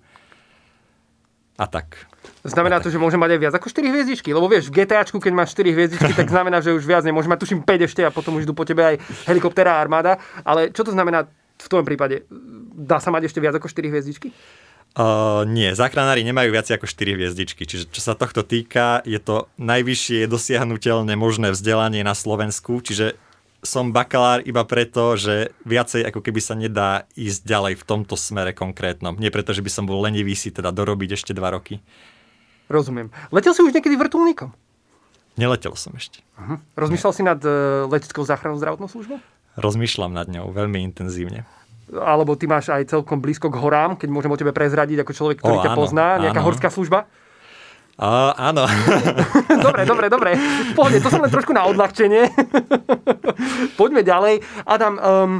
a 1.60 1.68
tak. 1.68 2.08
Znamená 2.42 2.82
to, 2.82 2.90
že 2.90 2.98
môžem 2.98 3.18
mať 3.18 3.38
aj 3.38 3.40
viac 3.40 3.54
ako 3.54 3.68
4 3.70 3.92
hviezdičky? 3.92 4.30
Lebo 4.34 4.50
vieš, 4.50 4.70
v 4.70 4.82
GTAčku, 4.82 5.18
keď 5.18 5.32
máš 5.34 5.54
4 5.54 5.74
hviezdičky, 5.74 6.12
tak 6.16 6.30
znamená, 6.34 6.58
že 6.58 6.74
už 6.74 6.82
viac 6.82 7.06
nemôžem 7.06 7.30
mať 7.30 7.40
tuším 7.44 7.60
5 7.62 7.86
ešte 7.86 8.02
a 8.02 8.10
potom 8.10 8.38
už 8.38 8.48
idú 8.48 8.54
po 8.54 8.66
tebe 8.66 8.82
aj 8.82 8.96
helikoptera 9.30 9.78
a 9.78 9.82
armáda. 9.82 10.18
Ale 10.42 10.74
čo 10.74 10.82
to 10.82 10.90
znamená 10.94 11.28
v 11.58 11.68
tvojom 11.70 11.86
prípade? 11.86 12.26
Dá 12.72 12.98
sa 12.98 13.14
mať 13.14 13.30
ešte 13.30 13.38
viac 13.38 13.54
ako 13.54 13.70
4 13.70 13.92
hviezdičky? 13.94 14.34
Uh, 14.92 15.48
nie, 15.48 15.72
záchranári 15.72 16.20
nemajú 16.20 16.52
viac 16.52 16.68
ako 16.68 16.84
4 16.84 17.16
hviezdičky, 17.16 17.64
čiže 17.64 17.88
čo 17.88 18.04
sa 18.04 18.12
tohto 18.12 18.44
týka, 18.44 19.00
je 19.08 19.16
to 19.16 19.48
najvyššie 19.56 20.28
dosiahnutelné 20.28 21.16
možné 21.16 21.48
vzdelanie 21.48 22.04
na 22.04 22.12
Slovensku, 22.12 22.84
čiže 22.84 23.16
som 23.64 23.88
bakalár 23.88 24.44
iba 24.44 24.60
preto, 24.68 25.16
že 25.16 25.56
viacej 25.64 26.04
ako 26.12 26.20
keby 26.20 26.40
sa 26.44 26.52
nedá 26.52 27.08
ísť 27.16 27.40
ďalej 27.40 27.74
v 27.80 27.86
tomto 27.88 28.20
smere 28.20 28.52
konkrétnom. 28.52 29.16
Nie 29.16 29.32
preto, 29.32 29.56
že 29.56 29.64
by 29.64 29.70
som 29.72 29.88
bol 29.88 29.96
lenivý 30.04 30.36
si 30.36 30.52
teda 30.52 30.68
dorobiť 30.68 31.16
ešte 31.16 31.32
2 31.32 31.40
roky. 31.40 31.80
Rozumiem. 32.68 33.08
Letel 33.32 33.56
si 33.56 33.64
už 33.64 33.72
niekedy 33.72 33.96
vrtulníkom? 33.96 34.52
Neletel 35.40 35.72
som 35.72 35.96
ešte. 35.96 36.20
Uh-huh. 36.36 36.60
Rozmýšľal 36.76 37.12
si 37.16 37.22
nad 37.24 37.40
uh, 37.40 37.88
leteckou 37.88 38.28
záchrannou 38.28 38.60
zdravotnou 38.60 38.92
službou? 38.92 39.16
Rozmýšľam 39.56 40.12
nad 40.12 40.28
ňou 40.28 40.52
veľmi 40.52 40.84
intenzívne 40.84 41.48
alebo 41.92 42.32
ty 42.40 42.48
máš 42.48 42.72
aj 42.72 42.88
celkom 42.88 43.20
blízko 43.20 43.52
k 43.52 43.60
horám, 43.60 44.00
keď 44.00 44.08
môžem 44.08 44.32
o 44.32 44.40
tebe 44.40 44.56
prezradiť 44.56 45.04
ako 45.04 45.12
človek, 45.12 45.36
ktorý 45.44 45.56
o, 45.60 45.64
ťa 45.64 45.72
áno, 45.76 45.78
pozná, 45.78 46.06
nejaká 46.16 46.40
áno. 46.40 46.48
horská 46.48 46.68
služba? 46.72 47.04
A, 48.00 48.32
áno. 48.50 48.64
dobre, 49.66 49.84
dobre, 49.84 50.06
dobre. 50.08 50.30
Pohode, 50.72 50.98
to 51.04 51.12
som 51.12 51.20
len 51.20 51.28
trošku 51.28 51.52
na 51.52 51.68
odľahčenie. 51.68 52.32
Poďme 53.80 54.00
ďalej. 54.00 54.40
Adam, 54.64 54.94
um, 54.96 55.32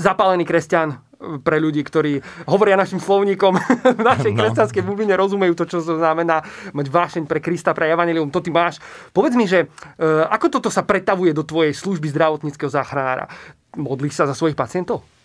zapálený 0.00 0.48
kresťan 0.48 1.04
pre 1.18 1.58
ľudí, 1.58 1.82
ktorí 1.82 2.22
hovoria 2.46 2.78
našim 2.78 3.02
slovníkom 3.02 3.52
v 3.98 4.02
našej 4.02 4.32
no. 4.32 4.38
kresťanskej 4.38 4.82
bubline, 4.86 5.12
rozumejú 5.18 5.52
to, 5.58 5.66
čo 5.68 5.82
to 5.82 5.98
znamená 5.98 6.40
mať 6.72 6.86
vášeň 6.88 7.22
pre 7.26 7.42
Krista, 7.42 7.74
pre 7.76 7.90
Evangelium, 7.90 8.32
to 8.32 8.40
ty 8.40 8.48
máš. 8.48 8.80
Povedz 9.12 9.36
mi, 9.36 9.44
že 9.44 9.66
uh, 9.66 10.24
ako 10.30 10.46
toto 10.48 10.70
sa 10.72 10.86
pretavuje 10.86 11.34
do 11.36 11.44
tvojej 11.44 11.74
služby 11.76 12.08
zdravotníckého 12.08 12.70
záchranára? 12.70 13.28
Modlíš 13.76 14.16
sa 14.16 14.24
za 14.30 14.32
svojich 14.32 14.56
pacientov? 14.56 15.17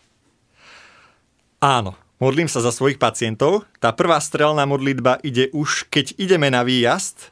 Áno, 1.64 1.96
modlím 2.20 2.52
sa 2.52 2.60
za 2.60 2.76
svojich 2.76 3.00
pacientov. 3.00 3.64
Tá 3.80 3.96
prvá 3.96 4.20
strelná 4.20 4.68
modlitba 4.68 5.24
ide 5.24 5.48
už, 5.56 5.88
keď 5.88 6.12
ideme 6.20 6.52
na 6.52 6.60
výjazd. 6.60 7.32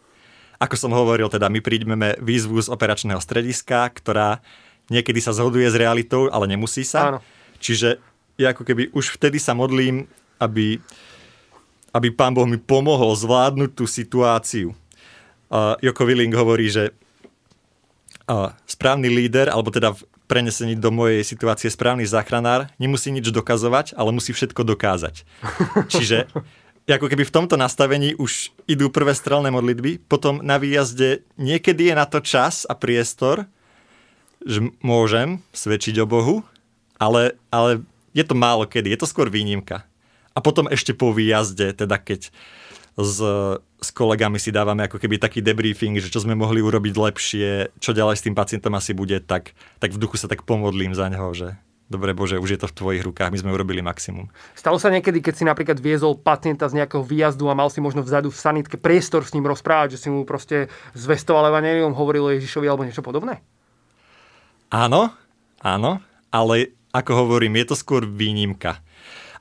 Ako 0.56 0.80
som 0.80 0.96
hovoril, 0.96 1.28
teda 1.28 1.52
my 1.52 1.60
príjmeme 1.60 2.16
výzvu 2.24 2.64
z 2.64 2.72
operačného 2.72 3.20
strediska, 3.20 3.92
ktorá 3.92 4.40
niekedy 4.88 5.20
sa 5.20 5.36
zhoduje 5.36 5.68
s 5.68 5.76
realitou, 5.76 6.32
ale 6.32 6.48
nemusí 6.48 6.88
sa. 6.88 7.12
Áno. 7.12 7.20
Čiže 7.60 8.00
ja 8.40 8.56
ako 8.56 8.64
keby 8.64 8.96
už 8.96 9.20
vtedy 9.20 9.36
sa 9.36 9.52
modlím, 9.52 10.08
aby, 10.40 10.80
aby 11.92 12.08
pán 12.16 12.32
Boh 12.32 12.48
mi 12.48 12.56
pomohol 12.56 13.12
zvládnuť 13.20 13.76
tú 13.76 13.84
situáciu. 13.84 14.72
Uh, 15.52 15.76
Joko 15.84 16.08
Willing 16.08 16.32
hovorí, 16.32 16.72
že 16.72 16.96
uh, 18.32 18.56
správny 18.64 19.12
líder, 19.12 19.52
alebo 19.52 19.76
teda 19.76 19.92
v 19.92 20.08
prenesení 20.32 20.80
do 20.80 20.96
mojej 20.96 21.28
situácie 21.28 21.68
správny 21.68 22.08
záchranár 22.08 22.72
nemusí 22.80 23.12
nič 23.12 23.28
dokazovať, 23.36 24.00
ale 24.00 24.16
musí 24.16 24.32
všetko 24.32 24.64
dokázať. 24.64 25.28
Čiže 25.92 26.32
ako 26.88 27.08
keby 27.08 27.24
v 27.28 27.36
tomto 27.36 27.56
nastavení 27.60 28.16
už 28.16 28.56
idú 28.68 28.88
prvé 28.88 29.12
strelné 29.12 29.52
modlitby, 29.52 30.08
potom 30.08 30.40
na 30.40 30.56
výjazde 30.56 31.28
niekedy 31.36 31.92
je 31.92 31.96
na 31.96 32.08
to 32.08 32.24
čas 32.24 32.64
a 32.68 32.76
priestor, 32.76 33.48
že 34.44 34.72
môžem 34.82 35.44
svedčiť 35.56 36.02
o 36.02 36.10
Bohu, 36.10 36.36
ale, 37.00 37.38
ale 37.54 37.86
je 38.12 38.24
to 38.26 38.36
málo 38.36 38.68
kedy, 38.68 38.92
je 38.96 39.00
to 39.00 39.08
skôr 39.08 39.32
výnimka. 39.32 39.88
A 40.32 40.40
potom 40.40 40.68
ešte 40.72 40.96
po 40.96 41.12
výjazde, 41.12 41.76
teda 41.76 42.00
keď 42.00 42.32
s, 43.02 43.20
s 43.62 43.90
kolegami 43.94 44.38
si 44.38 44.54
dávame 44.54 44.86
ako 44.86 45.02
keby 45.02 45.18
taký 45.22 45.42
debriefing, 45.42 45.98
že 45.98 46.14
čo 46.14 46.24
sme 46.24 46.38
mohli 46.38 46.62
urobiť 46.62 46.94
lepšie, 46.96 47.50
čo 47.82 47.92
ďalej 47.92 48.16
s 48.18 48.26
tým 48.26 48.36
pacientom 48.38 48.74
asi 48.78 48.94
bude, 48.94 49.20
tak, 49.22 49.58
tak 49.82 49.94
v 49.94 50.02
duchu 50.02 50.18
sa 50.18 50.30
tak 50.30 50.46
pomodlím 50.48 50.94
za 50.94 51.10
neho, 51.10 51.30
že 51.34 51.58
dobre 51.92 52.16
Bože, 52.16 52.40
už 52.40 52.56
je 52.56 52.60
to 52.64 52.72
v 52.72 52.78
tvojich 52.80 53.04
rukách, 53.04 53.36
my 53.36 53.38
sme 53.44 53.52
urobili 53.52 53.84
maximum. 53.84 54.32
Stalo 54.56 54.80
sa 54.80 54.88
niekedy, 54.88 55.20
keď 55.20 55.34
si 55.36 55.44
napríklad 55.44 55.76
viezol 55.76 56.16
pacienta 56.16 56.72
z 56.72 56.80
nejakého 56.80 57.04
výjazdu 57.04 57.52
a 57.52 57.58
mal 57.58 57.68
si 57.68 57.84
možno 57.84 58.00
vzadu 58.00 58.32
v 58.32 58.40
sanitke 58.40 58.80
priestor 58.80 59.28
s 59.28 59.36
ním 59.36 59.44
rozprávať, 59.44 60.00
že 60.00 60.08
si 60.08 60.08
mu 60.08 60.24
proste 60.24 60.72
zvestoval 60.96 61.52
evanelium, 61.52 61.92
hovoril 61.92 62.40
Ježišovi 62.40 62.66
alebo 62.72 62.88
niečo 62.88 63.04
podobné? 63.04 63.44
Áno, 64.72 65.12
áno, 65.60 66.00
ale 66.32 66.80
ako 66.96 67.28
hovorím, 67.28 67.60
je 67.60 67.76
to 67.76 67.76
skôr 67.76 68.08
výnimka. 68.08 68.80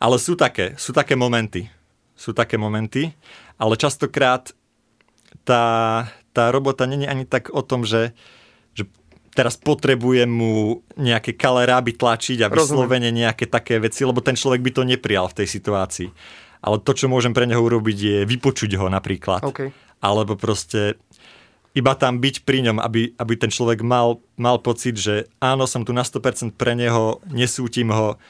Ale 0.03 0.19
sú 0.19 0.35
také, 0.35 0.75
sú 0.75 0.91
také 0.91 1.15
momenty. 1.15 1.71
Sú 2.21 2.37
také 2.37 2.61
momenty, 2.61 3.17
ale 3.57 3.81
častokrát 3.81 4.53
tá, 5.49 5.65
tá 6.37 6.53
robota 6.53 6.85
není 6.85 7.09
ani 7.09 7.25
tak 7.25 7.49
o 7.49 7.65
tom, 7.65 7.89
že, 7.89 8.13
teraz 9.35 9.55
potrebujem 9.57 10.29
mu 10.29 10.83
nejaké 10.99 11.35
kaleráby 11.39 11.95
tlačiť 11.95 12.45
a 12.45 12.51
vyslovene 12.51 13.15
nejaké 13.15 13.47
také 13.47 13.79
veci, 13.79 14.03
lebo 14.03 14.19
ten 14.21 14.35
človek 14.35 14.61
by 14.61 14.71
to 14.75 14.83
neprijal 14.83 15.31
v 15.31 15.43
tej 15.43 15.49
situácii. 15.49 16.09
Ale 16.61 16.77
to, 16.83 16.93
čo 16.93 17.09
môžem 17.09 17.33
pre 17.33 17.49
neho 17.49 17.63
urobiť, 17.63 17.99
je 17.99 18.19
vypočuť 18.29 18.77
ho 18.77 18.93
napríklad. 18.93 19.41
Okay. 19.49 19.73
Alebo 20.05 20.37
proste 20.37 21.01
iba 21.73 21.97
tam 21.97 22.21
byť 22.21 22.45
pri 22.45 22.69
ňom, 22.69 22.83
aby, 22.83 23.17
aby 23.17 23.33
ten 23.39 23.49
človek 23.49 23.81
mal, 23.81 24.21
mal 24.37 24.61
pocit, 24.61 24.99
že 24.99 25.31
áno, 25.41 25.65
som 25.65 25.87
tu 25.87 25.95
na 25.95 26.05
100% 26.05 26.59
pre 26.59 26.77
neho, 26.77 27.23
nesútim 27.31 27.89
ho, 27.95 28.21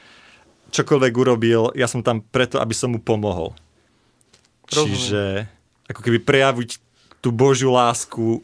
čokoľvek 0.71 1.13
urobil, 1.17 1.75
ja 1.75 1.89
som 1.91 2.05
tam 2.05 2.23
preto, 2.23 2.61
aby 2.61 2.71
som 2.71 2.95
mu 2.95 3.03
pomohol. 3.03 3.51
Rozumiem. 4.71 4.95
Čiže 4.95 5.21
ako 5.91 6.01
keby 6.01 6.17
prejaviť 6.23 6.69
tú 7.19 7.29
Božiu 7.29 7.69
lásku 7.75 8.41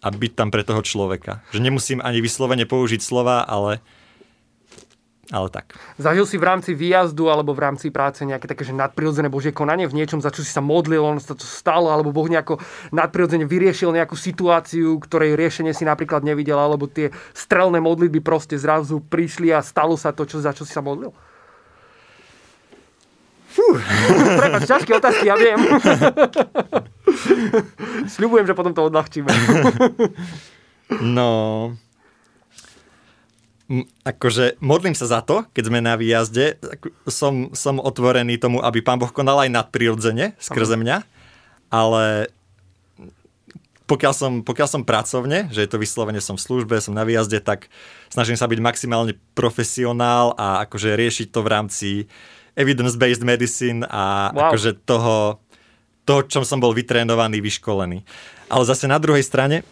a 0.00 0.08
byť 0.08 0.32
tam 0.32 0.48
pre 0.48 0.64
toho 0.64 0.80
človeka. 0.80 1.44
Že 1.52 1.60
nemusím 1.64 1.98
ani 2.00 2.24
vyslovene 2.24 2.64
použiť 2.64 3.00
slova, 3.00 3.44
ale 3.44 3.80
ale 5.30 5.46
tak. 5.46 5.78
Zažil 5.94 6.26
si 6.26 6.42
v 6.42 6.42
rámci 6.42 6.74
výjazdu 6.74 7.30
alebo 7.30 7.54
v 7.54 7.62
rámci 7.62 7.94
práce 7.94 8.26
nejaké 8.26 8.50
také, 8.50 8.66
že 8.66 8.74
nadprirodzené 8.74 9.30
Božie 9.30 9.54
konanie 9.54 9.86
v 9.86 9.94
niečom, 9.94 10.18
za 10.18 10.34
čo 10.34 10.42
si 10.42 10.50
sa 10.50 10.58
modlil, 10.58 11.06
on 11.06 11.22
sa 11.22 11.38
to 11.38 11.46
stalo, 11.46 11.94
alebo 11.94 12.10
Boh 12.10 12.26
nejako 12.26 12.58
nadprirodzene 12.90 13.46
vyriešil 13.46 13.94
nejakú 13.94 14.18
situáciu, 14.18 14.98
ktorej 14.98 15.38
riešenie 15.38 15.70
si 15.70 15.86
napríklad 15.86 16.26
nevidel, 16.26 16.58
alebo 16.58 16.90
tie 16.90 17.14
strelné 17.30 17.78
modlitby 17.78 18.18
proste 18.18 18.58
zrazu 18.58 18.98
prišli 19.06 19.54
a 19.54 19.62
stalo 19.62 19.94
sa 19.94 20.10
to, 20.10 20.26
čo, 20.26 20.42
za 20.42 20.50
čo 20.50 20.66
si 20.66 20.74
sa 20.74 20.82
modlil? 20.82 21.14
Prepač, 24.40 24.62
ťažké 24.66 24.90
otázky, 24.96 25.24
ja 25.28 25.36
viem. 25.36 25.60
Sľubujem, 28.14 28.46
že 28.46 28.54
potom 28.56 28.72
to 28.72 28.86
odľahčíme. 28.86 29.30
no, 31.18 31.30
akože 34.02 34.58
modlím 34.58 34.98
sa 34.98 35.06
za 35.06 35.20
to, 35.22 35.46
keď 35.54 35.64
sme 35.70 35.80
na 35.82 35.94
výjazde, 35.94 36.58
som, 37.06 37.54
som 37.54 37.78
otvorený 37.78 38.36
tomu, 38.40 38.58
aby 38.58 38.82
pán 38.82 38.98
Boh 38.98 39.10
konal 39.10 39.46
aj 39.46 39.50
nadprirodzene 39.54 40.34
skrze 40.42 40.74
mňa, 40.74 41.06
ale 41.70 42.34
pokiaľ 43.90 44.14
som, 44.14 44.32
pokiaľ 44.46 44.68
som 44.70 44.86
pracovne, 44.86 45.50
že 45.50 45.66
je 45.66 45.70
to 45.70 45.82
vyslovene 45.82 46.22
som 46.22 46.38
v 46.38 46.46
službe, 46.46 46.78
som 46.78 46.94
na 46.94 47.02
výjazde, 47.02 47.42
tak 47.42 47.66
snažím 48.06 48.38
sa 48.38 48.46
byť 48.46 48.62
maximálne 48.62 49.18
profesionál 49.34 50.30
a 50.38 50.62
akože 50.62 50.94
riešiť 50.94 51.34
to 51.34 51.40
v 51.42 51.50
rámci 51.50 51.90
evidence-based 52.58 53.22
medicine 53.22 53.86
a 53.86 54.30
wow. 54.34 54.50
akože 54.50 54.82
toho, 54.86 55.38
toho, 56.04 56.20
čom 56.26 56.42
som 56.42 56.58
bol 56.58 56.74
vytrénovaný, 56.74 57.38
vyškolený. 57.38 58.02
Ale 58.50 58.62
zase 58.66 58.90
na 58.90 58.98
druhej 58.98 59.22
strane, 59.22 59.62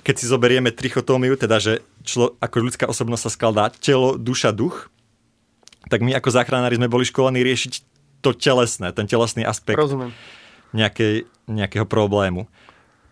keď 0.00 0.14
si 0.16 0.26
zoberieme 0.30 0.72
trichotómiu, 0.72 1.36
teda 1.36 1.60
že 1.60 1.84
člo, 2.06 2.38
ako 2.40 2.56
ľudská 2.64 2.84
osobnosť 2.88 3.22
sa 3.28 3.30
skladá 3.34 3.64
telo, 3.74 4.16
duša, 4.16 4.54
duch, 4.54 4.88
tak 5.90 6.00
my 6.00 6.14
ako 6.16 6.30
záchranári 6.30 6.78
sme 6.78 6.88
boli 6.88 7.04
školení 7.04 7.42
riešiť 7.42 7.72
to 8.22 8.30
telesné, 8.32 8.94
ten 8.94 9.04
telesný 9.10 9.42
aspekt 9.42 9.76
Rozumiem. 9.76 10.14
Nejakej, 10.72 11.26
nejakého 11.50 11.84
problému. 11.84 12.46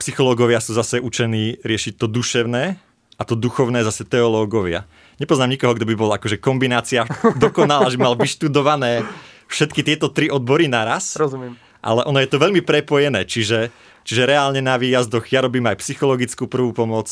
Psychológovia 0.01 0.63
sú 0.63 0.73
zase 0.73 1.03
učení 1.03 1.61
riešiť 1.61 2.01
to 2.01 2.07
duševné 2.09 2.79
a 3.21 3.23
to 3.27 3.37
duchovné 3.37 3.85
zase 3.85 4.09
teológovia 4.09 4.89
nepoznám 5.21 5.53
nikoho, 5.53 5.77
kto 5.77 5.85
by 5.85 5.95
bol 5.95 6.11
akože 6.17 6.41
kombinácia 6.41 7.05
dokonalá, 7.37 7.93
že 7.93 8.01
mal 8.01 8.17
vyštudované 8.17 9.05
všetky 9.47 9.85
tieto 9.85 10.09
tri 10.09 10.33
odbory 10.33 10.67
naraz. 10.67 11.15
Rozumiem. 11.21 11.55
Ale 11.85 12.05
ono 12.09 12.21
je 12.21 12.29
to 12.29 12.41
veľmi 12.41 12.65
prepojené, 12.65 13.25
čiže, 13.29 13.73
čiže 14.05 14.29
reálne 14.29 14.61
na 14.65 14.77
výjazdoch 14.81 15.29
ja 15.29 15.45
robím 15.45 15.69
aj 15.69 15.81
psychologickú 15.81 16.49
prvú 16.49 16.73
pomoc, 16.73 17.09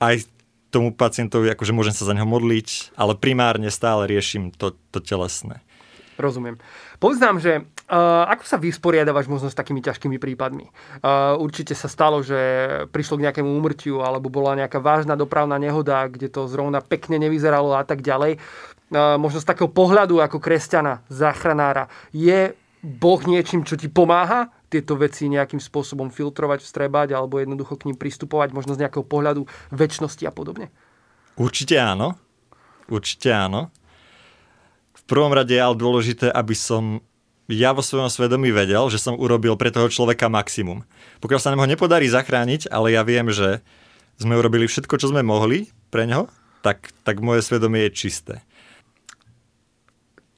aj 0.00 0.24
tomu 0.70 0.94
pacientovi, 0.94 1.50
akože 1.52 1.74
môžem 1.74 1.92
sa 1.92 2.06
za 2.06 2.14
neho 2.14 2.28
modliť, 2.28 2.94
ale 2.94 3.18
primárne 3.18 3.68
stále 3.68 4.06
riešim 4.06 4.54
to, 4.54 4.78
to 4.94 5.02
telesné. 5.02 5.60
Rozumiem. 6.20 6.60
Povedz 7.00 7.18
nám, 7.18 7.40
že 7.40 7.64
ako 7.90 8.44
sa 8.46 8.54
vysporiadavaš 8.54 9.26
možno 9.26 9.50
s 9.50 9.58
takými 9.58 9.82
ťažkými 9.82 10.22
prípadmi? 10.22 10.70
Uh, 11.02 11.34
určite 11.42 11.74
sa 11.74 11.90
stalo, 11.90 12.22
že 12.22 12.38
prišlo 12.94 13.18
k 13.18 13.24
nejakému 13.26 13.50
úmrtiu 13.50 14.06
alebo 14.06 14.30
bola 14.30 14.54
nejaká 14.54 14.78
vážna 14.78 15.18
dopravná 15.18 15.58
nehoda, 15.58 16.06
kde 16.06 16.30
to 16.30 16.46
zrovna 16.46 16.78
pekne 16.78 17.18
nevyzeralo 17.18 17.74
a 17.74 17.82
tak 17.82 18.06
ďalej. 18.06 18.38
Uh, 18.94 19.18
možno 19.18 19.42
z 19.42 19.46
takého 19.50 19.66
pohľadu 19.66 20.22
ako 20.22 20.38
kresťana, 20.38 21.02
záchranára, 21.10 21.90
je 22.14 22.54
Boh 22.80 23.20
niečím, 23.26 23.66
čo 23.66 23.74
ti 23.74 23.90
pomáha 23.90 24.54
tieto 24.70 24.94
veci 24.94 25.26
nejakým 25.26 25.58
spôsobom 25.58 26.14
filtrovať, 26.14 26.62
vstrebať 26.62 27.18
alebo 27.18 27.42
jednoducho 27.42 27.74
k 27.74 27.90
ním 27.90 27.98
pristupovať, 27.98 28.54
možno 28.54 28.78
z 28.78 28.86
nejakého 28.86 29.02
pohľadu 29.02 29.50
väčšnosti 29.74 30.22
a 30.24 30.32
podobne? 30.32 30.70
Určite 31.34 31.74
áno. 31.74 32.14
Určite 32.86 33.34
áno 33.34 33.74
prvom 35.10 35.34
rade 35.34 35.58
je 35.58 35.58
ale 35.58 35.74
dôležité, 35.74 36.30
aby 36.30 36.54
som 36.54 37.02
ja 37.50 37.74
vo 37.74 37.82
svojom 37.82 38.06
svedomí 38.06 38.54
vedel, 38.54 38.86
že 38.88 39.02
som 39.02 39.18
urobil 39.18 39.58
pre 39.58 39.74
toho 39.74 39.90
človeka 39.90 40.30
maximum. 40.30 40.86
Pokiaľ 41.18 41.40
sa 41.42 41.50
nám 41.50 41.66
ho 41.66 41.68
nepodarí 41.68 42.06
zachrániť, 42.06 42.70
ale 42.70 42.94
ja 42.94 43.02
viem, 43.02 43.26
že 43.34 43.60
sme 44.16 44.38
urobili 44.38 44.70
všetko, 44.70 44.94
čo 44.96 45.10
sme 45.10 45.26
mohli 45.26 45.66
pre 45.90 46.06
neho, 46.06 46.30
tak, 46.62 46.94
tak 47.02 47.18
moje 47.18 47.42
svedomie 47.42 47.90
je 47.90 47.96
čisté. 47.96 48.34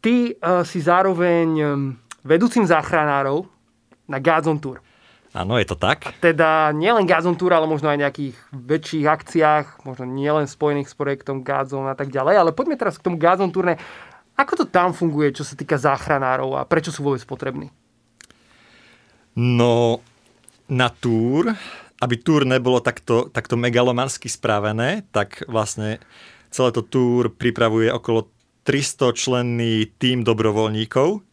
Ty 0.03 0.35
uh, 0.35 0.67
si 0.67 0.83
zároveň 0.83 1.49
um, 1.63 1.95
vedúcim 2.27 2.67
záchranárov 2.67 3.47
na 4.09 4.19
Gazon 4.19 4.59
Tour. 4.59 4.83
Áno, 5.33 5.57
je 5.57 5.65
to 5.65 5.81
tak. 5.81 6.05
A 6.05 6.13
teda 6.13 6.77
nielen 6.77 7.09
Gazon 7.09 7.33
Tour, 7.33 7.57
ale 7.57 7.65
možno 7.65 7.89
aj 7.89 8.05
nejakých 8.05 8.37
väčších 8.53 9.07
akciách, 9.09 9.67
možno 9.89 10.05
nielen 10.05 10.45
spojených 10.45 10.93
s 10.93 10.99
projektom 10.99 11.41
Gazon 11.41 11.89
a 11.89 11.97
tak 11.97 12.13
ďalej. 12.13 12.37
Ale 12.37 12.51
poďme 12.53 12.77
teraz 12.77 13.01
k 13.01 13.05
tomu 13.09 13.17
Gazon 13.17 13.49
Tourne. 13.49 13.81
Ako 14.37 14.59
to 14.59 14.65
tam 14.65 14.97
funguje, 14.97 15.37
čo 15.37 15.45
sa 15.45 15.55
týka 15.55 15.77
záchranárov 15.77 16.57
a 16.57 16.67
prečo 16.67 16.89
sú 16.89 17.05
vôbec 17.05 17.23
potrební? 17.29 17.69
No, 19.37 20.01
na 20.69 20.89
túr, 20.93 21.53
aby 22.01 22.15
túr 22.21 22.45
nebolo 22.45 22.81
takto, 22.81 23.29
takto 23.33 23.57
megalomansky 23.57 24.29
spravené, 24.29 25.09
tak 25.13 25.45
vlastne 25.49 26.01
celé 26.53 26.71
to 26.73 26.85
túr 26.85 27.33
pripravuje 27.33 27.89
okolo 27.93 28.29
300 28.65 29.13
členný 29.17 29.89
tým 29.97 30.25
dobrovoľníkov, 30.25 31.25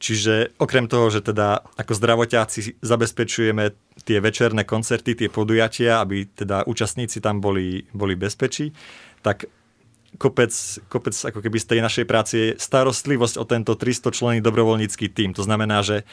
Čiže 0.00 0.56
okrem 0.56 0.88
toho, 0.88 1.12
že 1.12 1.20
teda 1.20 1.60
ako 1.76 1.92
zdravotiaci 1.92 2.80
zabezpečujeme 2.80 3.76
tie 4.08 4.16
večerné 4.16 4.64
koncerty, 4.64 5.12
tie 5.12 5.28
podujatia, 5.28 6.00
aby 6.00 6.24
teda 6.24 6.64
účastníci 6.64 7.20
tam 7.20 7.44
boli, 7.44 7.84
boli 7.92 8.16
bezpečí, 8.16 8.72
tak 9.20 9.44
kopec, 10.18 10.52
kopec 10.90 11.14
ako 11.14 11.38
keby 11.38 11.58
z 11.60 11.68
tej 11.76 11.80
našej 11.84 12.04
práce 12.08 12.34
je 12.34 12.48
starostlivosť 12.58 13.36
o 13.38 13.44
tento 13.44 13.72
300 13.76 14.10
členný 14.10 14.40
dobrovoľnícky 14.42 15.06
tým. 15.12 15.36
To 15.36 15.44
znamená, 15.46 15.84
že 15.84 16.08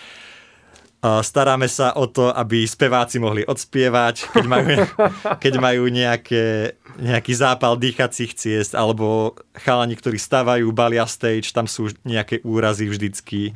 staráme 1.02 1.70
sa 1.70 1.94
o 1.94 2.10
to, 2.10 2.34
aby 2.34 2.66
speváci 2.66 3.22
mohli 3.22 3.46
odspievať, 3.46 4.34
keď 4.34 4.46
majú, 4.50 4.68
keď 5.44 5.54
majú 5.62 5.84
nejaké, 5.94 6.76
nejaký 6.98 7.34
zápal 7.38 7.78
dýchacích 7.78 8.34
ciest, 8.34 8.74
alebo 8.74 9.38
chalani, 9.54 9.94
ktorí 9.94 10.18
stávajú, 10.18 10.66
balia 10.74 11.06
stage, 11.06 11.54
tam 11.54 11.70
sú 11.70 11.94
nejaké 12.02 12.42
úrazy 12.42 12.90
vždycky. 12.90 13.54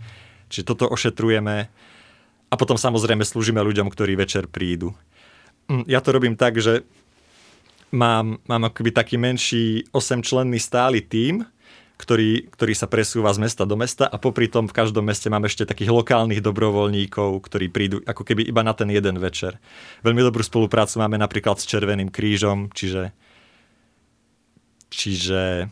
Čiže 0.51 0.67
toto 0.67 0.85
ošetrujeme. 0.91 1.71
A 2.51 2.53
potom 2.59 2.75
samozrejme 2.75 3.23
slúžime 3.23 3.63
ľuďom, 3.63 3.87
ktorí 3.87 4.19
večer 4.19 4.45
prídu. 4.45 4.91
Hm, 5.71 5.87
ja 5.87 6.03
to 6.03 6.11
robím 6.11 6.35
tak, 6.35 6.59
že 6.59 6.83
mám, 7.91 8.39
mám 8.47 8.63
akoby 8.67 8.91
taký 8.91 9.15
menší 9.21 9.87
8-členný 9.91 10.59
stály 10.59 11.03
tím, 11.03 11.47
ktorý, 11.99 12.49
ktorý 12.49 12.73
sa 12.73 12.89
presúva 12.89 13.29
z 13.29 13.45
mesta 13.45 13.61
do 13.61 13.77
mesta 13.77 14.09
a 14.09 14.17
popri 14.17 14.49
tom 14.49 14.65
v 14.65 14.73
každom 14.73 15.05
meste 15.05 15.29
mám 15.29 15.45
ešte 15.45 15.69
takých 15.69 15.93
lokálnych 15.93 16.41
dobrovoľníkov, 16.41 17.45
ktorí 17.45 17.69
prídu 17.69 18.01
ako 18.09 18.25
keby 18.25 18.49
iba 18.49 18.65
na 18.65 18.73
ten 18.73 18.89
jeden 18.89 19.21
večer. 19.21 19.61
Veľmi 20.01 20.25
dobrú 20.25 20.41
spoluprácu 20.41 20.97
máme 20.97 21.21
napríklad 21.21 21.61
s 21.61 21.69
Červeným 21.69 22.09
krížom, 22.09 22.73
čiže 22.73 23.13
Čiže 24.91 25.71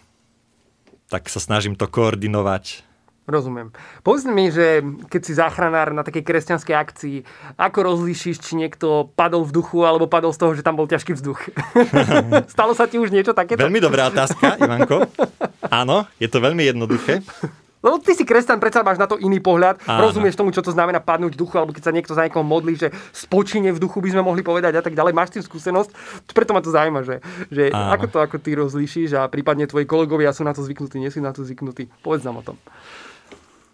tak 1.11 1.27
sa 1.27 1.43
snažím 1.43 1.75
to 1.75 1.91
koordinovať. 1.91 2.87
Rozumiem. 3.29 3.69
Povedz 4.01 4.25
mi, 4.25 4.49
že 4.49 4.81
keď 5.05 5.21
si 5.21 5.37
záchranár 5.37 5.93
na 5.93 6.01
takej 6.01 6.25
kresťanskej 6.25 6.75
akcii, 6.75 7.17
ako 7.61 7.79
rozlíšiš, 7.93 8.41
či 8.41 8.57
niekto 8.57 9.13
padol 9.13 9.45
v 9.45 9.53
duchu, 9.53 9.85
alebo 9.85 10.09
padol 10.09 10.33
z 10.33 10.41
toho, 10.41 10.57
že 10.57 10.65
tam 10.65 10.73
bol 10.73 10.89
ťažký 10.89 11.13
vzduch? 11.13 11.37
Stalo 12.53 12.73
sa 12.73 12.89
ti 12.89 12.97
už 12.97 13.13
niečo 13.13 13.37
takéto? 13.37 13.61
Veľmi 13.61 13.77
dobrá 13.77 14.09
otázka, 14.09 14.57
Ivanko. 14.57 15.05
Áno, 15.69 16.09
je 16.17 16.25
to 16.25 16.41
veľmi 16.41 16.65
jednoduché. 16.65 17.21
Lebo 17.79 17.95
ty 18.03 18.11
si 18.11 18.27
kresťan, 18.27 18.59
predsa 18.59 18.83
máš 18.83 18.99
na 18.99 19.07
to 19.07 19.15
iný 19.15 19.39
pohľad, 19.39 19.79
Áno. 19.87 20.11
rozumieš 20.11 20.35
tomu, 20.35 20.51
čo 20.51 20.59
to 20.59 20.75
znamená 20.75 20.99
padnúť 20.99 21.39
v 21.39 21.41
duchu, 21.47 21.55
alebo 21.55 21.71
keď 21.71 21.87
sa 21.87 21.95
niekto 21.95 22.11
za 22.11 22.27
niekoho 22.27 22.43
modlí, 22.43 22.75
že 22.75 22.91
spočine 23.15 23.71
v 23.71 23.79
duchu 23.79 24.03
by 24.03 24.11
sme 24.11 24.27
mohli 24.27 24.43
povedať 24.43 24.75
a 24.75 24.83
tak 24.83 24.99
ďalej. 24.99 25.15
Máš 25.15 25.39
tým 25.39 25.43
skúsenosť, 25.47 25.95
preto 26.35 26.51
ma 26.51 26.59
to 26.59 26.75
zaujíma, 26.75 27.07
že, 27.07 27.23
že 27.47 27.71
ako 27.71 28.05
to 28.11 28.17
ako 28.19 28.35
ty 28.43 28.51
rozlíšiš 28.59 29.15
a 29.15 29.31
prípadne 29.31 29.63
tvoji 29.63 29.87
kolegovia 29.87 30.35
sú 30.35 30.43
na 30.43 30.51
to 30.51 30.59
zvyknutí, 30.59 30.99
nie 30.99 31.07
sú 31.07 31.23
na 31.23 31.31
to 31.31 31.47
zvyknutí. 31.47 31.87
Povedz 32.03 32.27
nám 32.27 32.43
o 32.43 32.43
tom. 32.43 32.59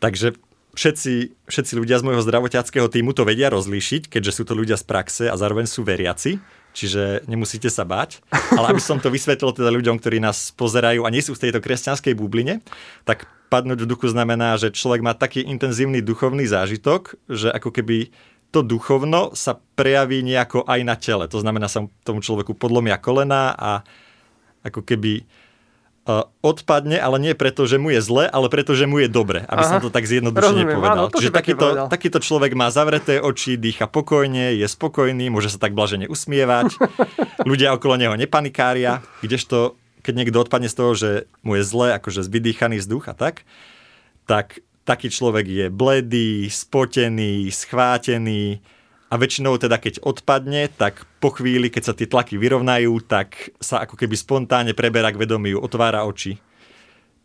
Takže 0.05 0.37
všetci, 0.77 1.13
všetci 1.49 1.73
ľudia 1.81 1.97
z 1.97 2.05
môjho 2.05 2.21
zdravotiackého 2.21 2.85
týmu 2.93 3.17
to 3.17 3.25
vedia 3.25 3.49
rozlíšiť, 3.49 4.05
keďže 4.05 4.31
sú 4.37 4.43
to 4.45 4.53
ľudia 4.53 4.77
z 4.77 4.85
praxe 4.85 5.23
a 5.25 5.33
zároveň 5.33 5.65
sú 5.65 5.81
veriaci 5.81 6.37
čiže 6.75 7.23
nemusíte 7.25 7.71
sa 7.71 7.87
báť. 7.87 8.19
Ale 8.51 8.75
aby 8.75 8.83
som 8.83 8.99
to 8.99 9.07
vysvetlil 9.07 9.55
teda 9.55 9.71
ľuďom, 9.71 9.95
ktorí 9.97 10.19
nás 10.19 10.51
pozerajú 10.51 11.07
a 11.07 11.09
nie 11.09 11.23
sú 11.23 11.31
v 11.33 11.47
tejto 11.47 11.63
kresťanskej 11.63 12.13
bubline, 12.19 12.59
tak 13.07 13.31
padnúť 13.47 13.87
v 13.87 13.89
duchu 13.89 14.11
znamená, 14.11 14.59
že 14.59 14.75
človek 14.75 14.99
má 14.99 15.15
taký 15.15 15.47
intenzívny 15.47 16.03
duchovný 16.03 16.43
zážitok, 16.43 17.15
že 17.31 17.47
ako 17.47 17.71
keby 17.71 18.11
to 18.51 18.59
duchovno 18.61 19.31
sa 19.33 19.57
prejaví 19.79 20.19
nejako 20.21 20.67
aj 20.67 20.79
na 20.83 20.95
tele. 20.99 21.25
To 21.31 21.39
znamená, 21.39 21.71
sa 21.71 21.87
tomu 22.03 22.19
človeku 22.19 22.55
podlomia 22.59 22.99
kolena 22.99 23.55
a 23.55 23.71
ako 24.67 24.83
keby 24.83 25.23
odpadne, 26.45 27.01
ale 27.01 27.17
nie 27.17 27.33
preto, 27.33 27.65
že 27.65 27.81
mu 27.81 27.89
je 27.89 27.97
zle, 27.97 28.29
ale 28.29 28.45
preto, 28.45 28.77
že 28.77 28.85
mu 28.85 29.01
je 29.01 29.09
dobre, 29.09 29.41
aby 29.49 29.61
Aha, 29.65 29.69
som 29.73 29.77
to 29.81 29.89
tak 29.89 30.05
zjednodušene 30.05 30.61
rozumiem, 30.61 30.77
povedal. 30.77 31.05
Áno, 31.09 31.09
Čiže 31.09 31.33
takýto, 31.33 31.65
povedal. 31.65 31.87
takýto 31.89 32.19
človek 32.21 32.51
má 32.53 32.69
zavreté 32.69 33.17
oči, 33.17 33.57
dýcha 33.57 33.89
pokojne, 33.89 34.53
je 34.53 34.67
spokojný, 34.69 35.33
môže 35.33 35.49
sa 35.49 35.57
tak 35.57 35.73
blažene 35.73 36.05
usmievať, 36.05 36.77
ľudia 37.49 37.73
okolo 37.73 37.97
neho 37.97 38.13
nepanikária, 38.13 39.01
kdežto 39.25 39.73
keď 40.05 40.13
niekto 40.13 40.37
odpadne 40.37 40.69
z 40.69 40.77
toho, 40.77 40.91
že 40.93 41.09
mu 41.41 41.57
je 41.57 41.65
zle, 41.65 41.97
akože 41.97 42.29
vydýchaný 42.29 42.77
vzduch 42.77 43.09
a 43.09 43.17
tak, 43.17 43.41
tak 44.29 44.61
taký 44.85 45.09
človek 45.09 45.49
je 45.49 45.65
bledý, 45.73 46.45
spotený, 46.45 47.49
schvátený, 47.49 48.61
a 49.05 49.13
väčšinou 49.15 49.55
teda 49.61 49.77
keď 49.77 50.01
odpadne, 50.01 50.65
tak 50.73 51.05
po 51.21 51.29
chvíli, 51.29 51.69
keď 51.69 51.83
sa 51.85 51.93
tie 51.93 52.09
tlaky 52.09 52.41
vyrovnajú, 52.41 53.05
tak 53.05 53.53
sa 53.61 53.85
ako 53.85 53.95
keby 53.95 54.17
spontánne 54.17 54.73
preberá 54.73 55.13
k 55.13 55.21
vedomiu, 55.21 55.61
otvára 55.61 56.03
oči. 56.09 56.41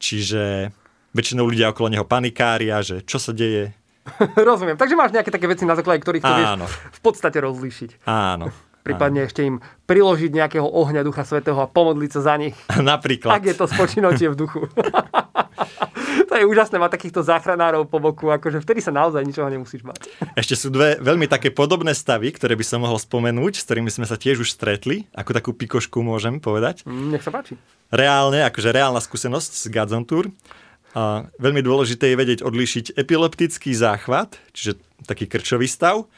Čiže 0.00 0.72
väčšinou 1.16 1.48
ľudia 1.48 1.72
okolo 1.72 1.92
neho 1.92 2.04
panikária, 2.04 2.80
že 2.84 3.00
čo 3.04 3.16
sa 3.16 3.32
deje. 3.32 3.72
Rozumiem. 4.48 4.76
Takže 4.76 4.96
máš 4.96 5.12
nejaké 5.12 5.32
také 5.32 5.48
veci, 5.48 5.64
na 5.64 5.76
základe 5.76 6.00
ktorých 6.04 6.24
to 6.24 6.32
vieš 6.36 6.52
v 6.68 7.00
podstate 7.00 7.38
rozlíšiť. 7.40 7.90
Áno. 8.08 8.52
Prípadne 8.80 9.24
áno. 9.24 9.28
ešte 9.28 9.44
im 9.44 9.60
priložiť 9.84 10.32
nejakého 10.32 10.64
ohňa 10.64 11.04
Ducha 11.04 11.28
Svetého 11.28 11.60
a 11.60 11.68
pomodliť 11.68 12.10
sa 12.16 12.20
za 12.32 12.34
nich. 12.40 12.56
Napríklad. 12.80 13.36
Ak 13.36 13.44
je 13.44 13.56
to 13.56 13.68
spočinotie 13.68 14.32
v 14.32 14.36
duchu. 14.36 14.64
to 16.28 16.34
je 16.36 16.44
úžasné 16.44 16.76
mať 16.78 16.90
takýchto 16.98 17.20
záchranárov 17.22 17.86
po 17.86 17.98
boku, 18.02 18.30
akože 18.30 18.62
vtedy 18.62 18.80
sa 18.82 18.94
naozaj 18.94 19.22
ničoho 19.22 19.48
nemusíš 19.50 19.82
mať. 19.82 20.06
Ešte 20.34 20.54
sú 20.54 20.68
dve 20.72 20.98
veľmi 21.00 21.26
také 21.30 21.50
podobné 21.50 21.94
stavy, 21.96 22.30
ktoré 22.34 22.54
by 22.54 22.64
som 22.66 22.82
mohol 22.82 22.98
spomenúť, 22.98 23.60
s 23.60 23.66
ktorými 23.66 23.90
sme 23.90 24.06
sa 24.06 24.18
tiež 24.18 24.42
už 24.42 24.50
stretli, 24.54 25.10
ako 25.14 25.30
takú 25.30 25.50
pikošku 25.54 26.02
môžem 26.02 26.38
povedať. 26.42 26.86
Mm, 26.86 27.16
nech 27.16 27.24
sa 27.24 27.30
páči. 27.34 27.58
Reálne, 27.90 28.46
akože 28.46 28.70
reálna 28.70 29.02
skúsenosť 29.02 29.52
z 29.56 29.64
Godzone 29.70 30.06
Tour. 30.06 30.30
A 30.90 31.30
veľmi 31.38 31.62
dôležité 31.62 32.10
je 32.10 32.18
vedieť 32.18 32.40
odlíšiť 32.42 32.98
epileptický 32.98 33.70
záchvat, 33.78 34.42
čiže 34.50 34.82
taký 35.06 35.30
krčový 35.30 35.70
stav, 35.70 36.10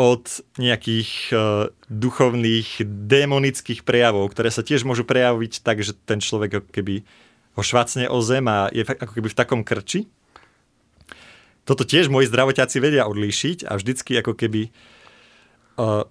od 0.00 0.24
nejakých 0.56 1.10
uh, 1.34 1.68
duchovných, 1.92 2.80
démonických 2.88 3.84
prejavov, 3.84 4.32
ktoré 4.32 4.48
sa 4.48 4.64
tiež 4.64 4.88
môžu 4.88 5.04
prejaviť 5.04 5.60
tak, 5.60 5.84
že 5.84 5.92
ten 5.92 6.24
človek 6.24 6.72
keby 6.72 7.04
ho 7.60 8.08
o 8.08 8.18
zem 8.24 8.44
a 8.48 8.72
je 8.72 8.82
ako 8.82 9.12
keby 9.12 9.28
v 9.28 9.38
takom 9.38 9.60
krči. 9.60 10.08
Toto 11.68 11.84
tiež 11.84 12.08
moji 12.08 12.26
zdravotiaci 12.26 12.80
vedia 12.80 13.04
odlíšiť 13.06 13.68
a 13.68 13.76
vždycky 13.76 14.16
ako 14.18 14.32
keby 14.32 14.72
uh, 15.76 16.08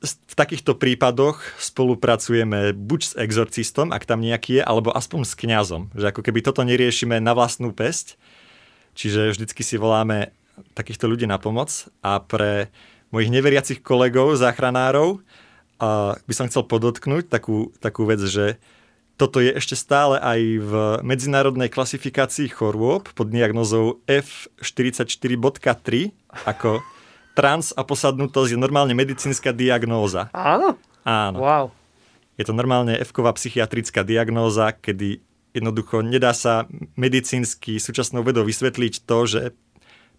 v, 0.00 0.34
takýchto 0.34 0.80
prípadoch 0.80 1.44
spolupracujeme 1.60 2.72
buď 2.72 3.00
s 3.04 3.12
exorcistom, 3.20 3.92
ak 3.92 4.08
tam 4.08 4.24
nejaký 4.24 4.58
je, 4.58 4.62
alebo 4.64 4.88
aspoň 4.96 5.28
s 5.28 5.36
kňazom. 5.36 5.92
Že 5.92 6.16
ako 6.16 6.20
keby 6.24 6.40
toto 6.40 6.64
neriešime 6.64 7.20
na 7.20 7.36
vlastnú 7.36 7.76
pesť, 7.76 8.16
čiže 8.96 9.36
vždycky 9.36 9.60
si 9.60 9.76
voláme 9.76 10.32
takýchto 10.72 11.04
ľudí 11.04 11.28
na 11.28 11.36
pomoc 11.36 11.92
a 12.00 12.24
pre 12.24 12.72
mojich 13.12 13.28
neveriacich 13.28 13.84
kolegov, 13.84 14.40
záchranárov, 14.40 15.20
by 16.24 16.34
som 16.36 16.48
chcel 16.48 16.68
podotknúť 16.68 17.32
takú, 17.32 17.72
takú 17.80 18.04
vec, 18.04 18.20
že 18.24 18.60
toto 19.20 19.44
je 19.44 19.52
ešte 19.52 19.76
stále 19.76 20.16
aj 20.16 20.40
v 20.64 20.72
medzinárodnej 21.04 21.68
klasifikácii 21.68 22.48
chorôb 22.48 23.12
pod 23.12 23.28
diagnozou 23.28 24.00
F44.3 24.08 25.60
ako 26.48 26.80
trans 27.36 27.76
a 27.76 27.84
posadnutosť 27.84 28.56
je 28.56 28.58
normálne 28.58 28.96
medicínska 28.96 29.52
diagnóza. 29.52 30.32
Áno? 30.32 30.80
Áno. 31.04 31.36
Wow. 31.36 31.64
Je 32.40 32.48
to 32.48 32.56
normálne 32.56 32.96
F-ková 32.96 33.36
psychiatrická 33.36 34.08
diagnóza, 34.08 34.72
kedy 34.72 35.20
jednoducho 35.52 36.00
nedá 36.00 36.32
sa 36.32 36.64
medicínsky 36.96 37.76
súčasnou 37.76 38.24
vedou 38.24 38.48
vysvetliť 38.48 39.04
to, 39.04 39.18
že 39.28 39.40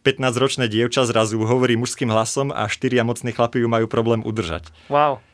15-ročné 0.06 0.70
dievča 0.70 1.10
zrazu 1.10 1.42
hovorí 1.42 1.74
mužským 1.74 2.14
hlasom 2.14 2.54
a 2.54 2.70
štyria 2.70 3.02
mocní 3.02 3.34
chlapí 3.34 3.66
ju 3.66 3.70
majú 3.70 3.90
problém 3.90 4.22
udržať. 4.22 4.70
Wow 4.94 5.26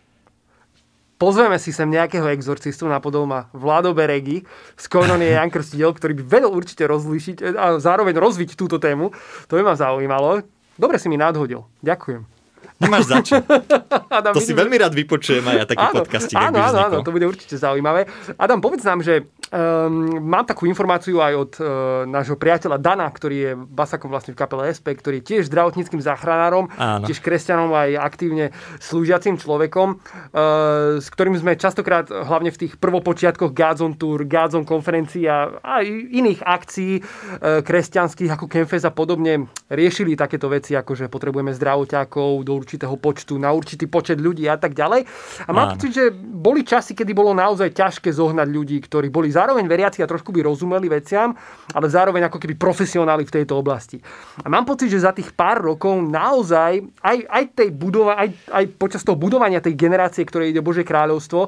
pozveme 1.17 1.57
si 1.57 1.73
sem 1.73 1.89
nejakého 1.89 2.29
exorcistu 2.29 2.85
na 2.85 3.01
ma 3.01 3.49
Vlado 3.51 3.91
Beregi 3.91 4.45
z 4.77 4.85
Kononie 4.87 5.33
Jan 5.33 5.49
Krstidel, 5.49 5.91
ktorý 5.93 6.13
by 6.21 6.23
vedel 6.23 6.51
určite 6.53 6.85
rozlíšiť 6.85 7.37
a 7.57 7.65
zároveň 7.81 8.15
rozviť 8.15 8.53
túto 8.55 8.77
tému. 8.77 9.11
To 9.49 9.53
by 9.57 9.61
ma 9.65 9.73
zaujímalo. 9.73 10.45
Dobre 10.77 11.01
si 11.01 11.09
mi 11.09 11.17
nadhodil. 11.17 11.65
Ďakujem. 11.81 12.36
Nemáš 12.77 13.09
za 13.09 13.17
čo. 13.25 13.41
Adam, 14.17 14.37
to 14.37 14.41
si 14.41 14.53
veľmi 14.53 14.77
rád 14.77 14.93
vypočujem 14.93 15.41
aj 15.41 15.55
ja 15.57 15.65
taký 15.65 15.85
áno, 15.89 15.95
podcasting. 16.05 16.37
Áno, 16.37 16.57
áno, 16.61 16.77
áno, 16.77 16.97
to 17.01 17.09
bude 17.09 17.25
určite 17.25 17.57
zaujímavé. 17.57 18.05
Adam, 18.37 18.61
povedz 18.61 18.85
nám, 18.85 19.01
že 19.01 19.25
um, 19.49 20.21
mám 20.21 20.45
takú 20.45 20.69
informáciu 20.69 21.17
aj 21.17 21.33
od 21.33 21.51
uh, 21.57 21.65
nášho 22.05 22.37
priateľa 22.37 22.77
Dana, 22.77 23.09
ktorý 23.09 23.37
je 23.41 23.51
basakom 23.57 24.13
vlastne 24.13 24.37
v 24.37 24.39
kapele 24.45 24.69
SP, 24.69 24.93
ktorý 24.93 25.25
je 25.25 25.25
tiež 25.33 25.49
zdravotníckým 25.49 25.97
záchranárom, 25.97 26.69
áno. 26.77 27.05
tiež 27.09 27.17
kresťanom 27.17 27.73
aj 27.73 27.97
aktívne 27.97 28.53
slúžiacim 28.77 29.41
človekom, 29.41 29.97
uh, 29.97 31.01
s 31.01 31.09
ktorým 31.09 31.33
sme 31.33 31.57
častokrát 31.57 32.05
hlavne 32.13 32.53
v 32.53 32.61
tých 32.61 32.73
prvopočiatkoch 32.77 33.57
Gazon 33.57 33.97
Tour, 33.97 34.21
Gazon 34.29 34.69
konferencií 34.69 35.25
a 35.25 35.49
aj 35.65 35.85
iných 36.13 36.45
akcií 36.45 37.01
uh, 37.01 37.65
kresťanských 37.65 38.37
ako 38.37 38.45
Kemfes 38.45 38.85
a 38.85 38.93
podobne 38.93 39.49
riešili 39.73 40.13
takéto 40.13 40.45
veci, 40.45 40.77
ako 40.77 40.93
že 40.93 41.09
potrebujeme 41.09 41.49
zdravoťákov 41.57 42.45
do 42.45 42.66
určitého 42.67 42.99
počtu, 42.99 43.39
na 43.39 43.55
určitý 43.55 43.87
počet 43.87 44.19
ľudí 44.19 44.43
a 44.51 44.59
tak 44.59 44.75
ďalej. 44.75 45.07
A 45.47 45.55
mám 45.55 45.79
pocit, 45.79 45.95
že 45.95 46.11
boli 46.11 46.67
časy, 46.67 46.91
kedy 46.91 47.15
bolo 47.15 47.31
naozaj 47.31 47.71
ťažké 47.71 48.11
zohnať 48.11 48.47
ľudí, 48.51 48.75
ktorí 48.83 49.07
boli 49.07 49.31
zároveň 49.31 49.63
veriaci 49.63 50.03
a 50.03 50.11
trošku 50.11 50.35
by 50.35 50.43
rozumeli 50.43 50.91
veciam, 50.91 51.31
ale 51.71 51.87
zároveň 51.87 52.27
ako 52.27 52.43
keby 52.43 52.59
profesionáli 52.59 53.23
v 53.23 53.31
tejto 53.39 53.55
oblasti. 53.55 54.03
A 54.43 54.51
mám 54.51 54.67
pocit, 54.67 54.91
že 54.91 55.07
za 55.07 55.15
tých 55.15 55.31
pár 55.31 55.63
rokov 55.63 55.95
naozaj 56.03 56.83
aj, 56.99 57.17
aj, 57.23 57.43
tej 57.55 57.69
budova, 57.71 58.19
aj, 58.19 58.35
aj 58.51 58.65
počas 58.75 59.07
toho 59.07 59.15
budovania 59.15 59.63
tej 59.63 59.79
generácie, 59.79 60.27
ktoré 60.27 60.51
ide 60.51 60.59
Bože 60.59 60.83
kráľovstvo, 60.83 61.47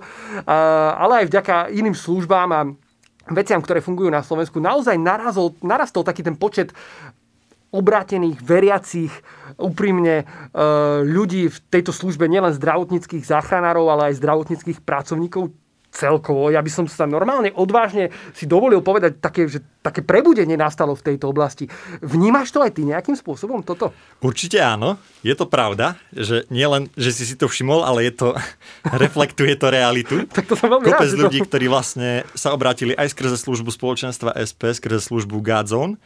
ale 0.96 1.26
aj 1.26 1.26
vďaka 1.28 1.56
iným 1.76 1.98
službám 1.98 2.50
a 2.56 2.62
veciam, 3.34 3.62
ktoré 3.62 3.84
fungujú 3.84 4.10
na 4.10 4.24
Slovensku, 4.24 4.58
naozaj 4.58 4.98
narazol, 4.98 5.58
narastol 5.62 6.02
taký 6.06 6.24
ten 6.24 6.38
počet 6.38 6.74
obrátených, 7.70 8.42
veriacich, 8.42 9.14
úprimne 9.60 10.24
e, 10.24 10.26
ľudí 11.06 11.52
v 11.52 11.58
tejto 11.70 11.94
službe, 11.94 12.26
nielen 12.26 12.56
zdravotníckých 12.56 13.28
záchranárov, 13.28 13.86
ale 13.90 14.02
aj 14.10 14.20
zdravotníckých 14.22 14.82
pracovníkov 14.82 15.54
celkovo. 15.90 16.54
Ja 16.54 16.62
by 16.62 16.70
som 16.70 16.86
sa 16.86 17.10
normálne 17.10 17.50
odvážne 17.58 18.14
si 18.38 18.46
dovolil 18.46 18.80
povedať, 18.86 19.18
také, 19.18 19.50
že 19.50 19.66
také 19.82 20.06
prebudenie 20.06 20.54
nastalo 20.54 20.94
v 20.94 21.02
tejto 21.02 21.34
oblasti. 21.34 21.66
Vnímaš 22.06 22.54
to 22.54 22.62
aj 22.62 22.78
ty 22.78 22.86
nejakým 22.86 23.18
spôsobom 23.18 23.66
toto? 23.66 23.90
Určite 24.22 24.62
áno. 24.62 25.02
Je 25.26 25.34
to 25.34 25.50
pravda, 25.50 25.98
že 26.14 26.46
nielen, 26.54 26.94
že 26.94 27.10
si 27.12 27.26
si 27.26 27.36
to 27.36 27.50
všimol, 27.50 27.82
ale 27.82 28.06
je 28.08 28.14
to, 28.16 28.28
reflektuje 29.04 29.58
to 29.58 29.74
realitu. 29.74 30.16
tak 30.38 30.46
to 30.46 30.54
som 30.54 30.70
veľmi 30.70 30.86
Kopec 30.86 31.10
rád, 31.10 31.20
ľudí, 31.26 31.40
to... 31.42 31.46
ktorí 31.50 31.66
vlastne 31.66 32.24
sa 32.38 32.54
obrátili 32.54 32.94
aj 32.94 33.18
skrze 33.18 33.38
službu 33.42 33.74
spoločenstva 33.74 34.38
SP, 34.38 34.70
skrze 34.78 35.02
službu 35.02 35.42
Godzone 35.42 35.98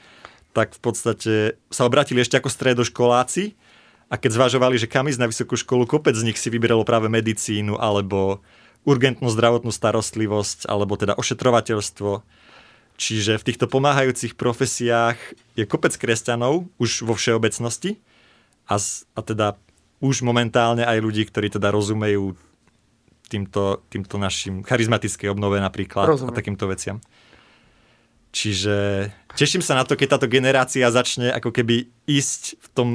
tak 0.54 0.78
v 0.78 0.82
podstate 0.82 1.34
sa 1.74 1.90
obratili 1.90 2.22
ešte 2.22 2.38
ako 2.38 2.50
stredoškoláci 2.50 3.58
a 4.08 4.16
keď 4.22 4.38
zvažovali, 4.38 4.78
že 4.78 4.86
kam 4.86 5.10
ísť 5.10 5.22
na 5.22 5.30
vysokú 5.30 5.58
školu, 5.58 5.90
kopec 5.90 6.14
z 6.14 6.30
nich 6.30 6.38
si 6.38 6.54
vyberalo 6.54 6.86
práve 6.86 7.10
medicínu 7.10 7.82
alebo 7.82 8.46
urgentnú 8.86 9.28
zdravotnú 9.34 9.74
starostlivosť 9.74 10.70
alebo 10.70 10.94
teda 10.94 11.18
ošetrovateľstvo. 11.18 12.22
Čiže 12.94 13.42
v 13.42 13.46
týchto 13.50 13.66
pomáhajúcich 13.66 14.38
profesiách 14.38 15.18
je 15.58 15.66
kopec 15.66 15.98
kresťanov 15.98 16.70
už 16.78 17.10
vo 17.10 17.18
všeobecnosti 17.18 17.98
a, 18.70 18.78
a 19.18 19.20
teda 19.26 19.58
už 19.98 20.22
momentálne 20.22 20.86
aj 20.86 21.02
ľudí, 21.02 21.26
ktorí 21.26 21.50
teda 21.50 21.74
rozumejú 21.74 22.38
týmto, 23.32 23.82
týmto 23.90 24.22
našim 24.22 24.62
charizmatickej 24.62 25.32
obnove 25.34 25.58
napríklad 25.58 26.06
Rozumiem. 26.06 26.30
a 26.30 26.38
takýmto 26.38 26.70
veciam. 26.70 27.02
Čiže 28.34 29.08
teším 29.38 29.62
sa 29.62 29.78
na 29.78 29.86
to, 29.86 29.94
keď 29.94 30.18
táto 30.18 30.28
generácia 30.28 30.90
začne 30.90 31.30
ako 31.30 31.54
keby 31.54 31.86
ísť 32.10 32.58
v 32.58 32.68
tom, 32.74 32.90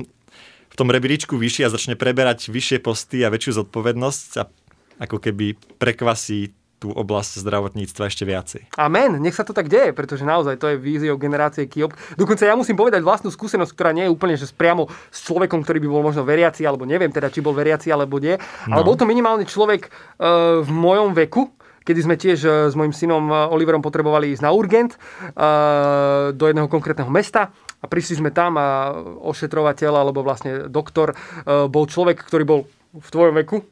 v 0.67 0.75
tom 0.75 0.91
rebríčku 0.91 1.39
vyššie 1.39 1.71
a 1.71 1.73
začne 1.73 1.95
preberať 1.95 2.51
vyššie 2.51 2.83
posty 2.83 3.23
a 3.23 3.31
väčšiu 3.31 3.63
zodpovednosť 3.63 4.31
a 4.43 4.51
ako 4.99 5.23
keby 5.23 5.55
prekvasí 5.79 6.59
tú 6.79 6.95
oblasť 6.95 7.43
zdravotníctva 7.43 8.07
ešte 8.07 8.23
viacej. 8.23 8.63
Amen, 8.79 9.19
nech 9.19 9.35
sa 9.35 9.43
to 9.43 9.51
tak 9.51 9.67
deje, 9.67 9.91
pretože 9.91 10.23
naozaj 10.23 10.63
to 10.63 10.71
je 10.71 10.79
víziou 10.79 11.19
generácie 11.19 11.67
KIOP. 11.67 11.91
Dokonca 12.15 12.47
ja 12.47 12.55
musím 12.55 12.79
povedať 12.79 13.03
vlastnú 13.03 13.35
skúsenosť, 13.35 13.75
ktorá 13.75 13.91
nie 13.91 14.07
je 14.07 14.15
úplne 14.15 14.39
že 14.39 14.47
priamo 14.55 14.87
s 15.11 15.27
človekom, 15.27 15.67
ktorý 15.67 15.83
by 15.83 15.89
bol 15.91 16.07
možno 16.07 16.23
veriaci, 16.23 16.63
alebo 16.63 16.87
neviem 16.87 17.11
teda, 17.11 17.35
či 17.35 17.43
bol 17.43 17.51
veriaci 17.51 17.91
alebo 17.91 18.23
nie, 18.23 18.39
no. 18.71 18.79
ale 18.79 18.87
bol 18.87 18.95
to 18.95 19.11
minimálne 19.11 19.43
človek 19.43 19.91
uh, 19.91 20.63
v 20.63 20.71
mojom 20.71 21.19
veku, 21.19 21.51
kedy 21.89 22.01
sme 22.05 22.21
tiež 22.21 22.39
uh, 22.45 22.53
s 22.69 22.77
mojim 22.77 22.93
synom 22.93 23.33
uh, 23.33 23.49
Oliverom 23.49 23.81
potrebovali 23.81 24.37
ísť 24.37 24.45
na 24.45 24.53
urgent 24.53 25.01
uh, 25.01 26.37
do 26.37 26.45
jedného 26.45 26.69
konkrétneho 26.69 27.09
mesta 27.09 27.49
a 27.81 27.85
prišli 27.89 28.21
sme 28.21 28.31
tam 28.37 28.61
a 28.61 28.93
ošetrovateľ 29.25 29.93
alebo 30.05 30.21
vlastne 30.21 30.67
doktor 30.67 31.15
bol 31.47 31.87
človek, 31.87 32.27
ktorý 32.27 32.43
bol 32.43 32.61
v 32.91 33.09
tvojom 33.09 33.39
veku, 33.39 33.63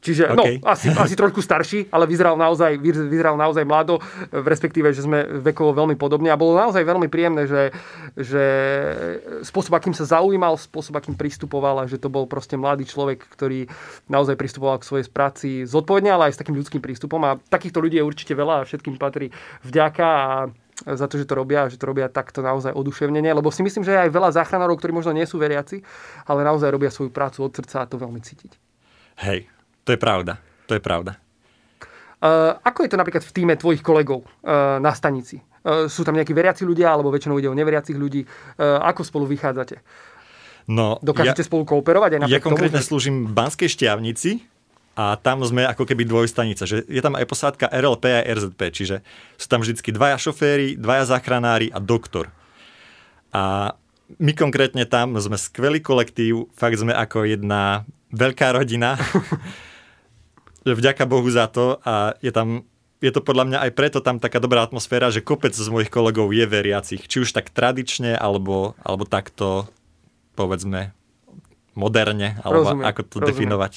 Čiže 0.00 0.32
no, 0.32 0.40
okay. 0.40 0.56
no, 0.64 0.72
asi, 0.72 0.88
asi 0.88 1.12
trošku 1.12 1.44
starší, 1.44 1.92
ale 1.92 2.08
vyzeral 2.08 2.32
naozaj, 2.32 2.80
vyzeral 2.80 3.36
naozaj 3.36 3.68
mlado, 3.68 4.00
v 4.32 4.46
respektíve, 4.48 4.88
že 4.96 5.04
sme 5.04 5.44
vekovo 5.44 5.76
veľmi 5.76 5.92
podobne 6.00 6.32
a 6.32 6.40
bolo 6.40 6.56
naozaj 6.56 6.80
veľmi 6.80 7.12
príjemné, 7.12 7.44
že, 7.44 7.68
že 8.16 8.44
spôsob, 9.44 9.76
akým 9.76 9.92
sa 9.92 10.08
zaujímal, 10.08 10.56
spôsob, 10.56 10.96
akým 10.96 11.12
pristupoval 11.12 11.84
a 11.84 11.88
že 11.88 12.00
to 12.00 12.08
bol 12.08 12.24
proste 12.24 12.56
mladý 12.56 12.88
človek, 12.88 13.28
ktorý 13.28 13.68
naozaj 14.08 14.40
pristupoval 14.40 14.80
k 14.80 14.88
svojej 14.88 15.06
práci 15.12 15.68
zodpovedne, 15.68 16.08
ale 16.08 16.32
aj 16.32 16.34
s 16.36 16.40
takým 16.40 16.56
ľudským 16.56 16.80
prístupom 16.80 17.20
a 17.28 17.36
takýchto 17.52 17.84
ľudí 17.84 18.00
je 18.00 18.08
určite 18.08 18.32
veľa 18.32 18.64
a 18.64 18.66
všetkým 18.66 18.96
patrí 18.96 19.28
vďaka 19.68 20.06
a 20.08 20.28
za 20.80 21.04
to, 21.12 21.20
že 21.20 21.28
to 21.28 21.36
robia, 21.36 21.68
že 21.68 21.76
to 21.76 21.84
robia 21.84 22.08
takto 22.08 22.40
naozaj 22.40 22.72
oduševnenie, 22.72 23.36
lebo 23.36 23.52
si 23.52 23.60
myslím, 23.60 23.84
že 23.84 23.92
je 23.92 24.02
aj 24.08 24.16
veľa 24.16 24.32
záchranárov, 24.32 24.80
ktorí 24.80 24.96
možno 24.96 25.12
nie 25.12 25.28
sú 25.28 25.36
veriaci, 25.36 25.84
ale 26.24 26.40
naozaj 26.40 26.72
robia 26.72 26.88
svoju 26.88 27.12
prácu 27.12 27.44
od 27.44 27.52
srdca 27.52 27.84
a 27.84 27.88
to 27.88 28.00
veľmi 28.00 28.24
cítiť. 28.24 28.56
Hej, 29.20 29.44
to 29.90 29.98
je 29.98 29.98
pravda. 29.98 30.38
To 30.70 30.78
je 30.78 30.82
pravda. 30.82 31.18
Uh, 32.22 32.54
ako 32.62 32.86
je 32.86 32.90
to 32.94 33.00
napríklad 33.00 33.26
v 33.26 33.32
týme 33.34 33.54
tvojich 33.58 33.82
kolegov 33.82 34.22
uh, 34.22 34.78
na 34.78 34.94
stanici? 34.94 35.42
Uh, 35.66 35.90
sú 35.90 36.06
tam 36.06 36.14
nejakí 36.14 36.30
veriaci 36.30 36.62
ľudia, 36.62 36.94
alebo 36.94 37.10
väčšinou 37.10 37.42
ide 37.42 37.50
o 37.50 37.56
neveriacich 37.58 37.98
ľudí? 37.98 38.22
Uh, 38.54 38.78
ako 38.86 39.02
spolu 39.02 39.26
vychádzate? 39.26 39.82
No, 40.70 41.02
Dokážete 41.02 41.42
ja, 41.42 41.48
spolu 41.50 41.66
kooperovať? 41.66 42.22
Aj 42.22 42.30
ja 42.30 42.38
konkrétne 42.38 42.78
tomu, 42.78 42.86
že... 42.86 42.90
slúžim 42.92 43.16
v 43.26 43.32
Banskej 43.34 43.66
šťavnici 43.74 44.46
a 44.94 45.18
tam 45.18 45.42
sme 45.42 45.66
ako 45.66 45.82
keby 45.82 46.06
dvojstanica. 46.06 46.62
Že 46.68 46.86
je 46.86 47.02
tam 47.02 47.18
aj 47.18 47.26
posádka 47.26 47.66
RLP 47.66 48.04
a 48.14 48.22
RZP, 48.22 48.60
čiže 48.70 48.96
sú 49.34 49.46
tam 49.50 49.64
vždy 49.66 49.74
dvaja 49.80 50.20
šoféry, 50.20 50.78
dvaja 50.78 51.10
záchranári 51.16 51.74
a 51.74 51.82
doktor. 51.82 52.30
A 53.34 53.74
my 54.20 54.32
konkrétne 54.36 54.84
tam 54.86 55.16
sme 55.16 55.40
skvelý 55.40 55.82
kolektív, 55.82 56.52
fakt 56.52 56.78
sme 56.78 56.92
ako 56.94 57.26
jedna 57.26 57.88
veľká 58.12 58.54
rodina. 58.54 58.94
vďaka 60.64 61.04
Bohu 61.08 61.26
za 61.30 61.48
to 61.48 61.80
a 61.84 62.16
je 62.20 62.32
tam 62.32 62.68
je 63.00 63.08
to 63.08 63.24
podľa 63.24 63.44
mňa 63.48 63.58
aj 63.64 63.70
preto 63.72 63.98
tam 64.04 64.20
taká 64.20 64.38
dobrá 64.44 64.60
atmosféra, 64.60 65.08
že 65.08 65.24
kopec 65.24 65.56
z 65.56 65.68
mojich 65.72 65.88
kolegov 65.88 66.36
je 66.36 66.44
veriacich. 66.44 67.08
Či 67.08 67.24
už 67.24 67.32
tak 67.32 67.48
tradične, 67.48 68.12
alebo, 68.12 68.76
alebo 68.84 69.08
takto, 69.08 69.72
povedzme, 70.36 70.92
moderne, 71.72 72.36
alebo 72.44 72.68
rozumiem, 72.68 72.84
ako 72.84 73.00
to 73.00 73.16
rozumiem. 73.24 73.28
definovať. 73.32 73.72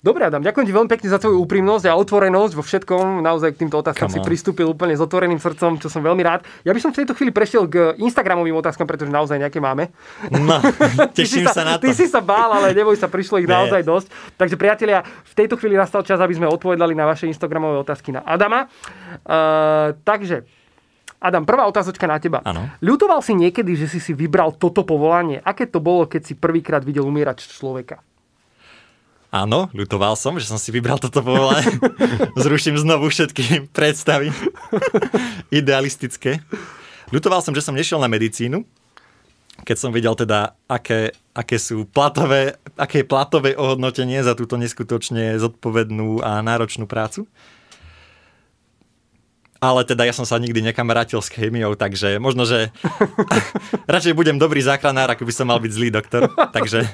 Dobre, 0.00 0.24
Adam, 0.24 0.40
ďakujem 0.40 0.64
ti 0.64 0.72
veľmi 0.72 0.88
pekne 0.88 1.12
za 1.12 1.20
tvoju 1.20 1.44
úprimnosť 1.44 1.84
a 1.84 1.92
otvorenosť 1.92 2.56
vo 2.56 2.64
všetkom. 2.64 3.20
Naozaj 3.20 3.52
k 3.52 3.60
týmto 3.60 3.84
otázkam 3.84 4.08
si 4.08 4.16
pristúpil 4.24 4.64
úplne 4.64 4.96
s 4.96 5.00
otvoreným 5.04 5.36
srdcom, 5.36 5.76
čo 5.76 5.92
som 5.92 6.00
veľmi 6.00 6.24
rád. 6.24 6.40
Ja 6.64 6.72
by 6.72 6.80
som 6.80 6.88
v 6.96 7.04
tejto 7.04 7.12
chvíli 7.12 7.28
prešiel 7.28 7.68
k 7.68 7.92
Instagramovým 8.00 8.56
otázkam, 8.56 8.88
pretože 8.88 9.12
naozaj 9.12 9.36
nejaké 9.36 9.60
máme. 9.60 9.92
No, 10.32 10.56
teším 11.20 11.44
sa, 11.44 11.52
sa 11.52 11.62
na 11.68 11.72
to. 11.76 11.84
Ty 11.84 11.92
si 11.92 12.08
sa 12.08 12.24
bál, 12.24 12.48
ale 12.48 12.72
neboj 12.72 12.96
sa, 12.96 13.12
prišlo 13.12 13.44
ich 13.44 13.48
Nie. 13.48 13.60
naozaj 13.60 13.84
dosť. 13.84 14.08
Takže 14.40 14.56
priatelia, 14.56 15.04
v 15.04 15.34
tejto 15.36 15.60
chvíli 15.60 15.76
nastal 15.76 16.00
čas, 16.00 16.16
aby 16.16 16.32
sme 16.32 16.48
odpovedali 16.48 16.96
na 16.96 17.04
vaše 17.04 17.28
Instagramové 17.28 17.84
otázky 17.84 18.16
na 18.16 18.24
Adama. 18.24 18.72
Uh, 19.28 19.92
takže 20.00 20.48
Adam, 21.20 21.44
prvá 21.44 21.68
otázočka 21.68 22.08
na 22.08 22.16
teba. 22.16 22.40
Ano. 22.48 22.72
Ľutoval 22.80 23.20
si 23.20 23.36
niekedy, 23.36 23.76
že 23.76 23.84
si 23.84 24.00
si 24.00 24.16
vybral 24.16 24.56
toto 24.56 24.80
povolanie? 24.80 25.44
Aké 25.44 25.68
to 25.68 25.76
bolo, 25.76 26.08
keď 26.08 26.32
si 26.32 26.32
prvýkrát 26.32 26.80
videl 26.80 27.04
umierať 27.04 27.44
človeka? 27.44 28.00
Áno, 29.30 29.70
ľutoval 29.70 30.18
som, 30.18 30.34
že 30.42 30.50
som 30.50 30.58
si 30.58 30.74
vybral 30.74 30.98
toto 30.98 31.22
povolanie. 31.22 31.70
Zruším 32.42 32.74
znovu 32.74 33.06
všetky 33.14 33.70
predstavy 33.70 34.34
idealistické. 35.54 36.42
Ľutoval 37.14 37.38
som, 37.38 37.54
že 37.54 37.62
som 37.62 37.78
nešiel 37.78 38.02
na 38.02 38.10
medicínu, 38.10 38.66
keď 39.62 39.76
som 39.78 39.94
videl 39.94 40.18
teda, 40.18 40.58
aké, 40.66 41.14
aké 41.30 41.62
sú 41.62 41.86
platové, 41.86 42.58
aké 42.74 43.02
je 43.02 43.10
platové 43.10 43.54
ohodnotenie 43.54 44.18
za 44.26 44.34
túto 44.34 44.58
neskutočne 44.58 45.38
zodpovednú 45.38 46.26
a 46.26 46.42
náročnú 46.42 46.90
prácu. 46.90 47.30
Ale 49.60 49.84
teda 49.84 50.08
ja 50.08 50.16
som 50.16 50.24
sa 50.24 50.40
nikdy 50.40 50.64
nekamarátil 50.64 51.20
s 51.20 51.28
chémiou, 51.28 51.76
takže 51.76 52.16
možno, 52.16 52.48
že 52.48 52.72
radšej 53.92 54.16
budem 54.16 54.40
dobrý 54.40 54.64
záchranár, 54.64 55.12
ako 55.12 55.28
by 55.28 55.32
som 55.36 55.52
mal 55.52 55.60
byť 55.60 55.72
zlý 55.76 55.88
doktor. 55.92 56.32
Takže 56.32 56.88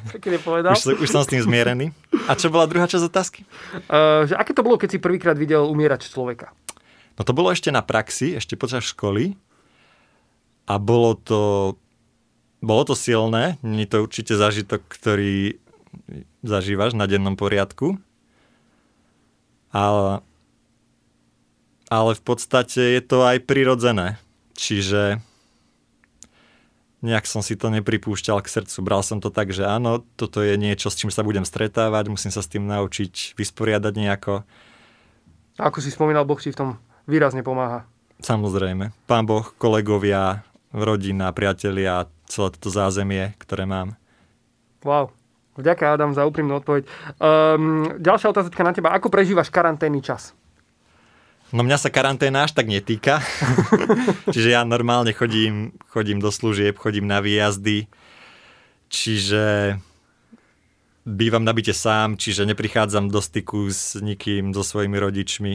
už, 0.74 0.98
už 0.98 1.08
som 1.08 1.22
s 1.22 1.30
tým 1.30 1.46
zmierený. 1.46 1.94
A 2.26 2.34
čo 2.34 2.50
bola 2.50 2.66
druhá 2.66 2.90
časť 2.90 3.06
otázky? 3.06 3.46
Uh, 3.86 4.26
že 4.26 4.34
aké 4.34 4.50
to 4.50 4.66
bolo, 4.66 4.74
keď 4.82 4.98
si 4.98 4.98
prvýkrát 4.98 5.38
videl 5.38 5.62
umierať 5.62 6.10
človeka? 6.10 6.50
No 7.14 7.22
to 7.22 7.30
bolo 7.30 7.54
ešte 7.54 7.70
na 7.70 7.86
praxi, 7.86 8.34
ešte 8.34 8.58
počas 8.58 8.82
školy. 8.82 9.38
A 10.66 10.82
bolo 10.82 11.14
to, 11.14 11.74
bolo 12.58 12.82
to 12.82 12.98
silné. 12.98 13.62
Nie 13.62 13.86
to 13.86 14.02
určite 14.02 14.34
zážitok, 14.34 14.82
ktorý 14.90 15.62
zažívaš 16.42 16.98
na 16.98 17.06
dennom 17.06 17.38
poriadku. 17.38 17.96
Ale 19.70 20.26
ale 21.86 22.18
v 22.18 22.22
podstate 22.22 22.98
je 22.98 23.02
to 23.02 23.22
aj 23.22 23.42
prirodzené. 23.46 24.18
Čiže 24.56 25.20
nejak 27.04 27.28
som 27.28 27.44
si 27.44 27.54
to 27.54 27.70
nepripúšťal 27.70 28.42
k 28.42 28.50
srdcu. 28.50 28.76
Bral 28.82 29.02
som 29.04 29.22
to 29.22 29.30
tak, 29.30 29.52
že 29.54 29.62
áno, 29.62 30.02
toto 30.18 30.42
je 30.42 30.58
niečo, 30.58 30.90
s 30.90 30.98
čím 30.98 31.12
sa 31.12 31.22
budem 31.22 31.46
stretávať, 31.46 32.10
musím 32.10 32.32
sa 32.34 32.42
s 32.42 32.50
tým 32.50 32.66
naučiť 32.66 33.38
vysporiadať 33.38 33.92
nejako. 33.94 34.42
Ako 35.56 35.78
si 35.80 35.94
spomínal, 35.94 36.26
Boh 36.26 36.40
ti 36.40 36.50
v 36.50 36.58
tom 36.58 36.70
výrazne 37.06 37.46
pomáha. 37.46 37.86
Samozrejme. 38.20 38.92
Pán 39.06 39.24
Boh, 39.28 39.44
kolegovia, 39.60 40.42
rodina, 40.72 41.30
priatelia, 41.36 42.08
celé 42.26 42.48
toto 42.56 42.72
zázemie, 42.72 43.36
ktoré 43.38 43.68
mám. 43.68 43.94
Wow. 44.82 45.12
Vďaka, 45.56 45.96
Adam, 45.96 46.12
za 46.12 46.28
úprimnú 46.28 46.60
odpoveď. 46.60 46.84
Um, 47.16 47.88
ďalšia 47.96 48.28
otázka 48.28 48.60
na 48.60 48.76
teba. 48.76 48.92
Ako 48.92 49.08
prežívaš 49.08 49.48
karanténny 49.48 50.04
čas? 50.04 50.36
No 51.54 51.62
mňa 51.62 51.78
sa 51.78 51.94
karanténa 51.94 52.46
až 52.46 52.58
tak 52.58 52.66
netýka. 52.66 53.22
čiže 54.34 54.50
ja 54.50 54.66
normálne 54.66 55.14
chodím, 55.14 55.78
chodím 55.90 56.18
do 56.18 56.34
služieb, 56.34 56.74
chodím 56.78 57.06
na 57.06 57.22
výjazdy. 57.22 57.86
Čiže 58.90 59.76
bývam 61.06 61.46
na 61.46 61.54
byte 61.54 61.70
sám, 61.70 62.18
čiže 62.18 62.50
neprichádzam 62.50 63.06
do 63.06 63.22
styku 63.22 63.70
s 63.70 63.94
nikým, 63.94 64.50
so 64.50 64.66
svojimi 64.66 64.98
rodičmi. 64.98 65.52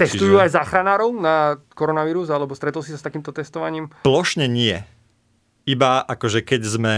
Testujú 0.00 0.40
čiže... 0.40 0.44
aj 0.48 0.50
záchranárov 0.56 1.12
na 1.20 1.60
koronavírus, 1.76 2.32
alebo 2.32 2.56
stretol 2.56 2.80
si 2.80 2.96
sa 2.96 3.00
s 3.00 3.04
takýmto 3.04 3.28
testovaním? 3.36 3.92
Plošne 4.00 4.48
nie 4.48 4.80
iba 5.64 6.04
akože 6.04 6.44
keď 6.44 6.62
sme, 6.64 6.96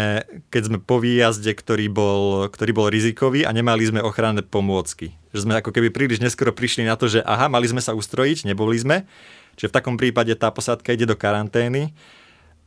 keď 0.51 0.63
sme 0.67 0.79
po 0.83 0.99
výjazde, 0.99 1.55
ktorý 1.55 1.87
bol, 1.87 2.51
ktorý 2.51 2.73
bol 2.75 2.91
rizikový 2.91 3.47
a 3.47 3.55
nemali 3.55 3.87
sme 3.87 4.03
ochranné 4.03 4.43
pomôcky. 4.43 5.15
Že 5.31 5.47
sme 5.47 5.55
ako 5.63 5.71
keby 5.71 5.95
príliš 5.95 6.19
neskoro 6.19 6.51
prišli 6.51 6.83
na 6.83 6.99
to, 6.99 7.07
že 7.07 7.23
aha, 7.23 7.47
mali 7.47 7.71
sme 7.71 7.79
sa 7.79 7.95
ustrojiť, 7.95 8.51
neboli 8.51 8.75
sme. 8.75 9.07
Čiže 9.55 9.71
v 9.71 9.77
takom 9.79 9.95
prípade 9.95 10.35
tá 10.35 10.51
posádka 10.51 10.93
ide 10.93 11.07
do 11.07 11.15
karantény 11.15 11.95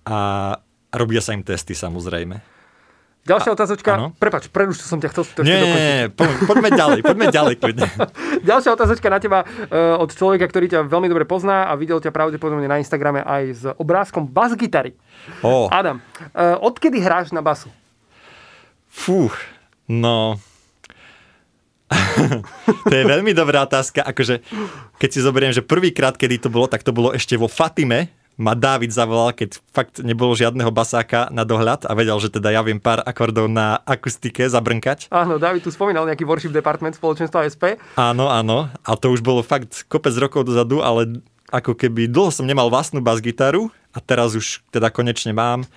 a 0.07 0.55
robia 0.95 1.19
sa 1.19 1.35
im 1.35 1.43
testy 1.43 1.75
samozrejme. 1.75 2.58
Ďalšia 3.27 3.51
otázočka. 3.51 3.91
Ano? 3.93 4.08
Prepač, 4.15 4.47
preruš, 4.47 4.82
som 4.82 4.97
ťa 4.97 5.10
chcel 5.12 5.23
to 5.27 5.41
nie, 5.43 5.53
nie, 5.53 5.69
nie, 5.69 5.99
poďme 6.49 6.71
ďalej, 6.71 6.99
poďme 7.03 7.27
ďalej 7.29 7.55
kľudne. 7.60 7.88
Ďalšia 8.49 8.71
otázočka 8.73 9.12
na 9.12 9.19
teba 9.19 9.43
uh, 9.43 9.99
od 9.99 10.10
človeka, 10.15 10.47
ktorý 10.47 10.71
ťa 10.71 10.79
veľmi 10.88 11.12
dobre 11.12 11.27
pozná 11.27 11.67
a 11.67 11.75
videl 11.75 11.99
ťa 11.99 12.15
pravdepodobne 12.15 12.65
na 12.65 12.79
Instagrame 12.79 13.21
aj 13.21 13.43
s 13.53 13.63
obrázkom 13.75 14.25
bas-gitary. 14.25 14.95
Oh. 15.43 15.67
Adam, 15.69 15.99
uh, 16.34 16.58
odkedy 16.63 17.03
hráš 17.03 17.36
na 17.36 17.43
basu? 17.43 17.69
Fú, 18.89 19.29
no... 19.86 20.39
to 22.89 22.93
je 22.93 23.05
veľmi 23.05 23.34
dobrá 23.34 23.65
otázka. 23.65 24.05
Akože, 24.05 24.45
keď 25.01 25.10
si 25.10 25.19
zoberiem, 25.25 25.49
že 25.49 25.65
prvýkrát, 25.65 26.13
kedy 26.13 26.45
to 26.45 26.49
bolo, 26.53 26.69
tak 26.69 26.86
to 26.86 26.93
bolo 26.93 27.17
ešte 27.17 27.34
vo 27.34 27.49
Fatime, 27.49 28.13
ma 28.39 28.56
Dávid 28.56 28.95
zavolal, 28.95 29.36
keď 29.36 29.60
fakt 29.75 29.99
nebolo 29.99 30.32
žiadneho 30.32 30.71
basáka 30.71 31.28
na 31.30 31.43
dohľad 31.43 31.84
a 31.84 31.91
vedel, 31.91 32.15
že 32.23 32.32
teda 32.32 32.56
ja 32.56 32.63
viem 32.63 32.80
pár 32.80 33.04
akordov 33.04 33.52
na 33.52 33.84
akustike 33.84 34.47
zabrnkať. 34.47 35.12
Áno, 35.12 35.36
Dávid 35.36 35.67
tu 35.67 35.69
spomínal 35.75 36.08
nejaký 36.08 36.23
worship 36.23 36.56
department 36.56 36.95
spoločenstva 36.95 37.43
SP. 37.52 37.75
Áno, 37.99 38.32
áno. 38.32 38.71
A 38.88 38.95
to 38.95 39.12
už 39.12 39.19
bolo 39.19 39.43
fakt 39.43 39.84
kopec 39.91 40.15
rokov 40.15 40.47
dozadu, 40.47 40.80
ale 40.80 41.19
ako 41.52 41.75
keby 41.75 42.08
dlho 42.08 42.32
som 42.32 42.47
nemal 42.47 42.71
vlastnú 42.71 43.04
bas-gitaru 43.04 43.67
a 43.91 43.99
teraz 43.99 44.39
už 44.39 44.63
teda 44.71 44.88
konečne 44.88 45.36
mám 45.36 45.67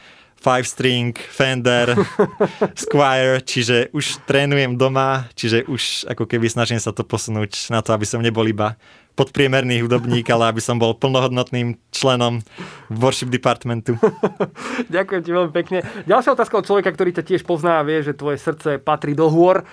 five 0.43 0.67
string, 0.67 1.15
Fender, 1.15 1.95
Squire, 2.83 3.39
čiže 3.47 3.95
už 3.95 4.27
trénujem 4.27 4.75
doma, 4.75 5.31
čiže 5.39 5.63
už 5.71 6.11
ako 6.11 6.27
keby 6.27 6.51
snažím 6.51 6.83
sa 6.83 6.91
to 6.91 7.07
posunúť 7.07 7.71
na 7.71 7.79
to, 7.79 7.95
aby 7.95 8.03
som 8.03 8.19
nebol 8.19 8.43
iba 8.43 8.75
podpriemerný 9.13 9.85
hudobník, 9.85 10.25
ale 10.33 10.49
aby 10.49 10.61
som 10.65 10.81
bol 10.81 10.97
plnohodnotným 10.97 11.77
členom 11.93 12.41
worship 12.89 13.29
departmentu. 13.29 14.01
Ďakujem 14.95 15.23
ti 15.23 15.31
veľmi 15.31 15.53
pekne. 15.53 15.85
Ďalšia 16.09 16.33
otázka 16.33 16.55
od 16.61 16.67
človeka, 16.67 16.91
ktorý 16.97 17.13
ťa 17.13 17.25
tiež 17.29 17.43
pozná 17.45 17.81
a 17.81 17.87
vie, 17.87 18.01
že 18.01 18.17
tvoje 18.17 18.41
srdce 18.41 18.81
patrí 18.81 19.13
do 19.13 19.29
hôr. 19.29 19.65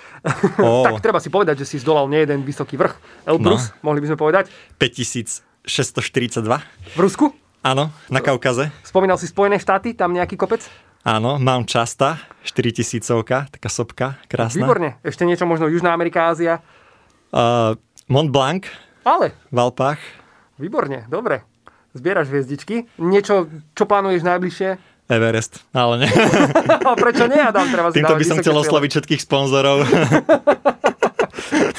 Oh. 0.59 0.83
tak 0.87 0.99
treba 0.99 1.23
si 1.23 1.31
povedať, 1.31 1.63
že 1.63 1.75
si 1.75 1.75
zdolal 1.79 2.11
nie 2.11 2.19
jeden 2.19 2.43
vysoký 2.43 2.75
vrch. 2.75 2.99
Elbrus, 3.23 3.71
no. 3.79 3.91
mohli 3.91 4.03
by 4.03 4.07
sme 4.11 4.17
povedať. 4.19 4.51
5642. 4.77 6.43
V 6.95 6.99
Rusku? 6.99 7.31
Áno, 7.59 7.91
na 8.07 8.23
Kaukaze. 8.23 8.71
Spomínal 8.87 9.19
si 9.19 9.27
Spojené 9.27 9.59
štáty, 9.59 9.91
tam 9.91 10.15
nejaký 10.15 10.39
kopec? 10.39 10.63
Áno, 11.03 11.39
mám 11.39 11.63
časta, 11.63 12.19
4000 12.43 13.03
taká 13.51 13.69
sopka, 13.71 14.19
krásna. 14.27 14.67
Výborne. 14.67 14.99
Ešte 15.03 15.23
niečo 15.23 15.47
možno 15.47 15.71
Južná 15.71 15.95
Amerika, 15.95 16.27
Ázia? 16.27 16.59
Uh, 17.31 17.75
Mont 18.11 18.27
Blanc. 18.31 18.67
Ale. 19.03 19.35
V 19.51 19.57
Alpách. 19.57 19.99
Výborne, 20.59 21.07
dobre. 21.07 21.47
Zbieraš 21.95 22.29
hviezdičky. 22.29 22.85
Niečo, 22.99 23.49
čo 23.73 23.83
plánuješ 23.89 24.21
najbližšie? 24.21 24.69
Everest, 25.09 25.65
ale 25.73 26.05
nie. 26.05 26.11
Prečo 27.03 27.25
nie, 27.25 27.41
Adam? 27.41 27.65
Treba 27.65 27.89
Týmto 27.89 28.13
by 28.13 28.25
som 28.27 28.37
chcel 28.37 28.53
osloviť 28.53 28.89
všetkých 28.93 29.21
sponzorov. 29.25 29.81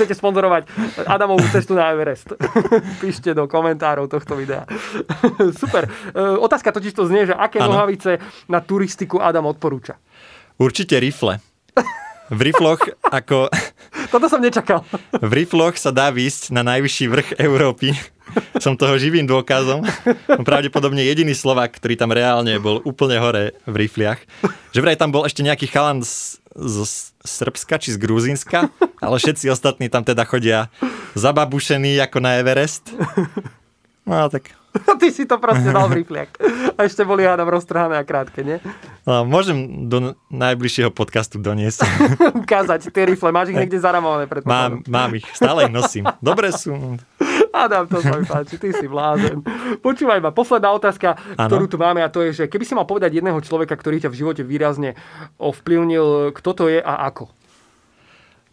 chcete 0.00 0.16
sponzorovať 0.16 0.62
Adamovú 1.04 1.44
cestu 1.52 1.76
na 1.76 1.92
Everest, 1.92 2.33
píšte 3.04 3.37
do 3.37 3.44
komentárov 3.44 4.09
tohto 4.09 4.33
videa. 4.33 4.64
Super. 5.52 5.87
E, 5.87 6.20
otázka 6.40 6.72
totiž 6.72 6.96
to 6.96 7.04
znie, 7.04 7.28
že 7.28 7.37
aké 7.37 7.61
ano. 7.61 7.76
nohavice 7.76 8.16
na 8.48 8.64
turistiku 8.64 9.20
Adam 9.20 9.44
odporúča? 9.52 10.00
Určite 10.56 10.96
rifle. 10.96 11.37
V 12.30 12.40
rifloch 12.40 12.78
ako... 13.02 13.50
Toto 14.10 14.26
som 14.30 14.38
nečakal. 14.38 14.86
V 15.18 15.32
rifloch 15.34 15.74
sa 15.74 15.90
dá 15.90 16.14
výsť 16.14 16.54
na 16.54 16.62
najvyšší 16.62 17.06
vrch 17.10 17.28
Európy. 17.42 17.94
Som 18.62 18.78
toho 18.78 18.94
živým 18.94 19.26
dôkazom. 19.26 19.82
Pravdepodobne 20.46 21.02
jediný 21.02 21.34
Slovak, 21.34 21.74
ktorý 21.74 21.98
tam 21.98 22.14
reálne 22.14 22.62
bol 22.62 22.78
úplne 22.86 23.18
hore 23.18 23.58
v 23.66 23.74
rifliach. 23.74 24.22
Že 24.70 24.82
vraj 24.82 24.94
tam 24.94 25.10
bol 25.10 25.26
ešte 25.26 25.42
nejaký 25.42 25.66
chalan 25.66 26.06
z, 26.06 26.38
z 26.54 27.10
Srbska 27.26 27.82
či 27.82 27.94
z 27.94 27.98
Gruzínska, 27.98 28.70
ale 29.02 29.18
všetci 29.18 29.50
ostatní 29.50 29.90
tam 29.90 30.06
teda 30.06 30.22
chodia 30.22 30.70
zababušení 31.18 31.98
ako 31.98 32.22
na 32.22 32.38
Everest. 32.38 32.94
No 34.06 34.30
tak 34.30 34.54
Ty 35.00 35.09
si 35.11 35.26
to 35.26 35.42
proste 35.42 35.66
dal 35.74 35.90
v 35.90 36.02
rifliak. 36.02 36.30
A 36.78 36.87
ešte 36.87 37.02
boli 37.02 37.26
hádam 37.26 37.50
roztrhané 37.50 37.98
a 37.98 38.04
krátke, 38.06 38.46
nie? 38.46 38.62
No, 39.02 39.26
môžem 39.26 39.90
do 39.90 40.14
najbližšieho 40.30 40.94
podcastu 40.94 41.42
doniesť. 41.42 41.83
Ukázať 42.46 42.94
tie 42.94 43.04
rifle. 43.06 43.35
Máš 43.35 43.50
ich 43.50 43.59
niekde 43.59 43.83
zaramované 43.83 44.30
pred 44.30 44.46
mám, 44.46 44.87
mám 44.87 45.11
ich. 45.18 45.26
Stále 45.35 45.66
ich 45.66 45.74
nosím. 45.74 46.06
Dobre 46.22 46.54
sú. 46.54 46.96
Adam, 47.50 47.90
to 47.90 47.98
sa 47.98 48.14
mi 48.14 48.22
páči. 48.22 48.62
Ty 48.62 48.70
si 48.70 48.87
blázen. 48.87 49.42
Počúvaj 49.83 50.22
ma. 50.22 50.30
Posledná 50.30 50.70
otázka, 50.70 51.18
ano? 51.35 51.50
ktorú 51.50 51.66
tu 51.66 51.76
máme 51.76 51.98
a 52.06 52.09
to 52.12 52.22
je, 52.30 52.44
že 52.44 52.44
keby 52.46 52.62
si 52.62 52.78
mal 52.78 52.87
povedať 52.87 53.18
jedného 53.18 53.42
človeka, 53.42 53.74
ktorý 53.74 54.06
ťa 54.06 54.11
v 54.14 54.18
živote 54.22 54.42
výrazne 54.46 54.94
ovplyvnil, 55.42 56.30
kto 56.30 56.50
to 56.54 56.64
je 56.70 56.78
a 56.78 57.11
ako? 57.11 57.26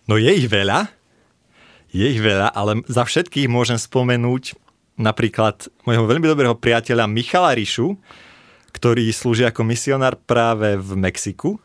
No 0.10 0.18
je 0.18 0.34
ich 0.34 0.50
veľa. 0.50 0.90
Je 1.94 2.04
ich 2.10 2.20
veľa, 2.20 2.52
ale 2.52 2.84
za 2.90 3.08
všetkých 3.08 3.48
môžem 3.48 3.80
spomenúť 3.80 4.67
napríklad 4.98 5.70
môjho 5.86 6.10
veľmi 6.10 6.26
dobrého 6.26 6.58
priateľa 6.58 7.06
Michala 7.06 7.54
Ríšu, 7.54 7.96
ktorý 8.74 9.10
slúži 9.14 9.46
ako 9.46 9.64
misionár 9.64 10.18
práve 10.18 10.76
v 10.76 10.90
Mexiku. 10.98 11.62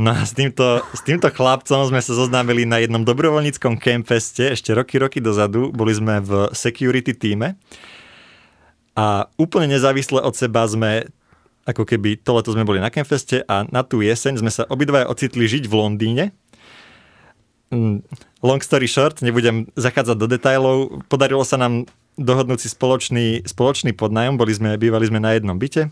No 0.00 0.16
a 0.16 0.24
s 0.24 0.32
týmto, 0.32 0.80
s 0.96 1.04
týmto 1.04 1.28
chlapcom 1.28 1.84
sme 1.84 2.00
sa 2.00 2.16
zoznámili 2.16 2.64
na 2.64 2.80
jednom 2.80 3.04
dobrovoľníckom 3.04 3.76
campfeste 3.76 4.56
ešte 4.56 4.72
roky, 4.72 4.96
roky 4.96 5.20
dozadu. 5.20 5.68
Boli 5.72 5.92
sme 5.92 6.24
v 6.24 6.48
security 6.56 7.12
týme 7.12 7.60
a 8.96 9.28
úplne 9.36 9.76
nezávisle 9.76 10.24
od 10.24 10.32
seba 10.32 10.64
sme 10.64 11.08
ako 11.68 11.84
keby 11.84 12.16
to 12.24 12.32
leto 12.32 12.50
sme 12.56 12.64
boli 12.64 12.80
na 12.80 12.88
campfeste 12.88 13.44
a 13.44 13.68
na 13.68 13.84
tú 13.84 14.00
jeseň 14.00 14.40
sme 14.40 14.48
sa 14.48 14.64
obidvaja 14.72 15.06
ocitli 15.06 15.44
žiť 15.44 15.68
v 15.68 15.74
Londýne 15.76 16.24
mm, 17.70 17.96
long 18.42 18.60
story 18.60 18.90
short, 18.90 19.22
nebudem 19.22 19.70
zachádzať 19.78 20.16
do 20.18 20.26
detajlov, 20.26 20.76
podarilo 21.06 21.46
sa 21.46 21.56
nám 21.56 21.86
dohodnúť 22.20 22.60
si 22.60 22.68
spoločný, 22.68 23.48
spoločný 23.48 23.96
podnájom, 23.96 24.36
boli 24.36 24.52
sme, 24.52 24.76
bývali 24.76 25.08
sme 25.08 25.18
na 25.18 25.32
jednom 25.32 25.56
byte. 25.56 25.88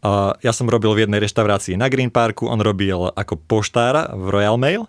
Uh, 0.00 0.32
ja 0.40 0.56
som 0.56 0.64
robil 0.68 0.92
v 0.96 1.04
jednej 1.04 1.20
reštaurácii 1.20 1.76
na 1.76 1.92
Green 1.92 2.08
Parku, 2.08 2.48
on 2.48 2.60
robil 2.64 3.12
ako 3.12 3.36
poštára 3.36 4.16
v 4.16 4.26
Royal 4.32 4.56
Mail. 4.56 4.88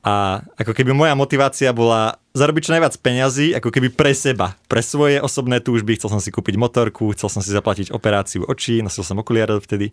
A 0.00 0.40
ako 0.56 0.72
keby 0.72 0.96
moja 0.96 1.12
motivácia 1.12 1.76
bola 1.76 2.16
zarobiť 2.32 2.62
čo 2.64 2.72
najviac 2.72 2.94
peňazí, 3.04 3.52
ako 3.52 3.68
keby 3.68 3.92
pre 3.92 4.16
seba, 4.16 4.56
pre 4.64 4.80
svoje 4.80 5.20
osobné 5.20 5.60
túžby. 5.60 6.00
Chcel 6.00 6.16
som 6.16 6.22
si 6.24 6.32
kúpiť 6.32 6.56
motorku, 6.56 7.12
chcel 7.12 7.28
som 7.28 7.44
si 7.44 7.52
zaplatiť 7.52 7.92
operáciu 7.92 8.48
očí, 8.48 8.80
nosil 8.80 9.04
som 9.04 9.20
okuliare 9.20 9.60
vtedy. 9.60 9.92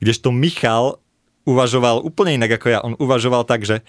Kdežto 0.00 0.32
Michal 0.32 0.96
uvažoval 1.44 2.00
úplne 2.00 2.40
inak 2.40 2.56
ako 2.56 2.66
ja. 2.72 2.80
On 2.80 2.96
uvažoval 2.96 3.44
tak, 3.44 3.68
že 3.68 3.84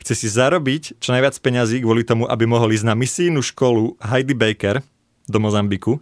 chce 0.00 0.14
si 0.16 0.28
zarobiť 0.32 0.98
čo 0.98 1.12
najviac 1.12 1.36
peňazí 1.38 1.84
kvôli 1.84 2.02
tomu, 2.02 2.24
aby 2.24 2.48
mohol 2.48 2.72
ísť 2.72 2.88
na 2.88 2.96
misijnú 2.96 3.44
školu 3.44 4.00
Heidi 4.00 4.32
Baker 4.32 4.80
do 5.28 5.38
Mozambiku 5.38 6.00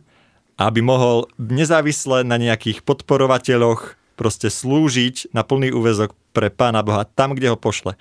aby 0.58 0.82
mohol 0.82 1.30
nezávisle 1.38 2.26
na 2.26 2.34
nejakých 2.34 2.82
podporovateľoch 2.82 3.94
proste 4.18 4.50
slúžiť 4.50 5.30
na 5.30 5.46
plný 5.46 5.70
úvezok 5.70 6.18
pre 6.34 6.50
Pána 6.50 6.82
Boha 6.82 7.06
tam, 7.06 7.38
kde 7.38 7.54
ho 7.54 7.56
pošle. 7.56 7.94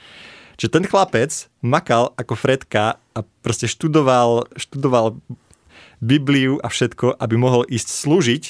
Čiže 0.57 0.73
ten 0.73 0.85
chlapec 0.89 1.29
makal 1.61 2.17
ako 2.17 2.33
Fredka 2.33 2.97
a 3.13 3.19
proste 3.45 3.69
študoval, 3.69 4.49
študoval 4.57 5.21
Bibliu 6.01 6.57
a 6.65 6.73
všetko, 6.73 7.21
aby 7.21 7.35
mohol 7.37 7.61
ísť 7.69 7.89
slúžiť 7.93 8.43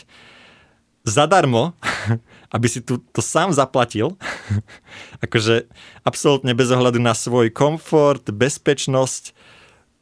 zadarmo 1.03 1.75
aby 2.55 2.67
si 2.71 2.79
tu, 2.79 3.03
to 3.12 3.19
sám 3.19 3.51
zaplatil, 3.51 4.15
akože 5.25 5.67
absolútne 6.03 6.53
bez 6.57 6.69
ohľadu 6.71 6.99
na 7.01 7.13
svoj 7.13 7.51
komfort, 7.51 8.27
bezpečnosť, 8.29 9.36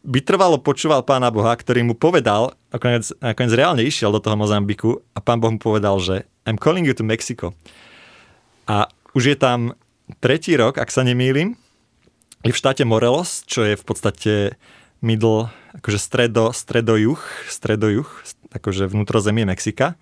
by 0.05 0.21
trvalo 0.21 0.61
počúval 0.61 1.01
pána 1.01 1.33
Boha, 1.33 1.57
ktorý 1.57 1.81
mu 1.81 1.97
povedal, 1.97 2.53
nakoniec, 2.69 3.09
nakoniec 3.17 3.53
reálne 3.57 3.81
išiel 3.81 4.13
do 4.13 4.21
toho 4.21 4.37
Mozambiku 4.37 5.01
a 5.17 5.19
pán 5.19 5.41
Boh 5.41 5.49
mu 5.49 5.57
povedal, 5.57 5.97
že 5.97 6.29
I'm 6.45 6.61
calling 6.61 6.85
you 6.85 6.93
to 6.93 7.01
Mexico. 7.01 7.57
A 8.69 8.85
už 9.17 9.33
je 9.33 9.37
tam 9.37 9.73
tretí 10.21 10.53
rok, 10.53 10.77
ak 10.77 10.93
sa 10.93 11.01
nemýlim, 11.01 11.57
je 12.45 12.53
v 12.53 12.61
štáte 12.61 12.85
Morelos, 12.85 13.41
čo 13.49 13.65
je 13.65 13.73
v 13.73 13.83
podstate 13.83 14.33
middle, 15.01 15.49
akože 15.73 15.97
stredo, 15.97 16.53
stredojuh, 16.53 17.17
stredojuh, 17.49 18.05
akože 18.53 18.85
vnútrozemie 18.85 19.49
Mexika. 19.49 19.97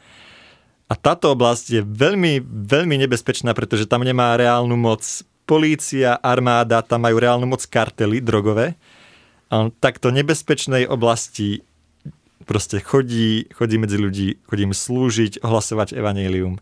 A 0.93 0.97
táto 1.01 1.33
oblasť 1.33 1.65
je 1.73 1.81
veľmi, 1.81 2.45
veľmi 2.45 3.01
nebezpečná, 3.01 3.57
pretože 3.57 3.89
tam 3.89 4.05
nemá 4.05 4.37
reálnu 4.37 4.77
moc 4.77 5.01
polícia, 5.49 6.21
armáda, 6.21 6.85
tam 6.85 7.09
majú 7.09 7.17
reálnu 7.17 7.49
moc 7.49 7.65
kartely 7.65 8.21
drogové. 8.21 8.77
A 9.49 9.65
on 9.65 9.73
takto 9.73 10.13
nebezpečnej 10.13 10.85
oblasti 10.85 11.65
proste 12.45 12.77
chodí, 12.77 13.49
chodí 13.49 13.81
medzi 13.81 13.97
ľudí, 13.97 14.37
chodí 14.45 14.69
im 14.69 14.75
slúžiť, 14.77 15.41
ohlasovať 15.41 15.97
evanílium. 15.97 16.61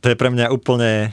To 0.00 0.06
je 0.08 0.16
pre 0.16 0.32
mňa 0.32 0.48
úplne 0.48 1.12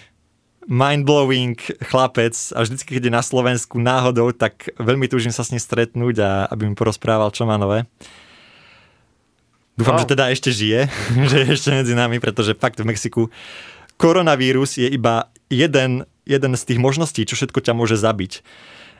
mindblowing 0.72 1.60
chlapec 1.84 2.34
a 2.56 2.64
vždycky, 2.64 2.96
keď 2.96 3.10
je 3.10 3.18
na 3.20 3.26
Slovensku 3.26 3.76
náhodou, 3.82 4.32
tak 4.32 4.72
veľmi 4.80 5.12
túžim 5.12 5.34
sa 5.36 5.44
s 5.44 5.52
ním 5.52 5.60
stretnúť 5.60 6.16
a 6.24 6.30
aby 6.48 6.70
mi 6.70 6.80
porozprával, 6.80 7.34
čo 7.36 7.44
má 7.44 7.60
nové. 7.60 7.84
Dúfam, 9.80 9.96
wow. 9.96 10.04
že 10.04 10.12
teda 10.12 10.28
ešte 10.28 10.52
žije, 10.52 10.92
že 11.32 11.36
je 11.40 11.48
ešte 11.56 11.72
medzi 11.72 11.96
nami, 11.96 12.20
pretože 12.20 12.52
fakt 12.60 12.84
v 12.84 12.92
Mexiku 12.92 13.32
koronavírus 13.96 14.76
je 14.76 14.92
iba 14.92 15.32
jeden, 15.48 16.04
jeden 16.28 16.54
z 16.60 16.64
tých 16.68 16.80
možností, 16.84 17.24
čo 17.24 17.40
všetko 17.40 17.64
ťa 17.64 17.72
môže 17.72 17.96
zabiť. 17.96 18.44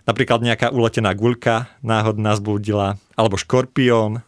Napríklad 0.08 0.40
nejaká 0.40 0.72
uletená 0.72 1.12
guľka 1.12 1.68
náhodná 1.84 2.32
zblúdila, 2.40 2.96
alebo 3.20 3.36
škorpión. 3.36 4.24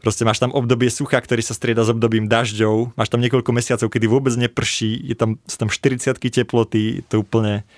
Proste 0.00 0.24
máš 0.24 0.40
tam 0.40 0.56
obdobie 0.56 0.88
sucha, 0.88 1.20
ktorý 1.20 1.44
sa 1.44 1.52
strieda 1.52 1.84
s 1.84 1.92
obdobím 1.92 2.24
dažďov. 2.24 2.96
Máš 2.96 3.12
tam 3.12 3.20
niekoľko 3.20 3.52
mesiacov, 3.52 3.92
kedy 3.92 4.06
vôbec 4.08 4.32
neprší, 4.32 4.96
je 4.96 5.12
tam, 5.12 5.36
sú 5.44 5.56
tam 5.60 5.68
40 5.68 6.16
teploty, 6.16 7.00
je 7.00 7.04
to 7.04 7.20
úplne 7.20 7.68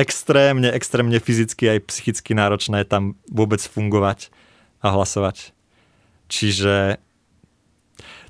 extrémne, 0.00 0.72
extrémne 0.72 1.20
fyzicky 1.20 1.68
aj 1.68 1.84
psychicky 1.92 2.32
náročné 2.32 2.88
tam 2.88 3.20
vôbec 3.28 3.60
fungovať 3.60 4.32
a 4.80 4.96
hlasovať. 4.96 5.52
Čiže 6.32 6.96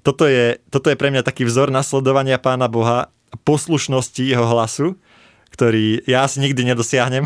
toto 0.03 0.27
je, 0.27 0.59
toto 0.69 0.91
je 0.91 0.99
pre 0.99 1.15
mňa 1.15 1.23
taký 1.23 1.47
vzor 1.47 1.71
nasledovania 1.71 2.39
Pána 2.43 2.67
Boha, 2.67 3.15
poslušnosti 3.47 4.23
jeho 4.23 4.45
hlasu, 4.45 4.99
ktorý 5.55 6.03
ja 6.05 6.27
asi 6.27 6.43
nikdy 6.43 6.75
nedosiahnem. 6.75 7.25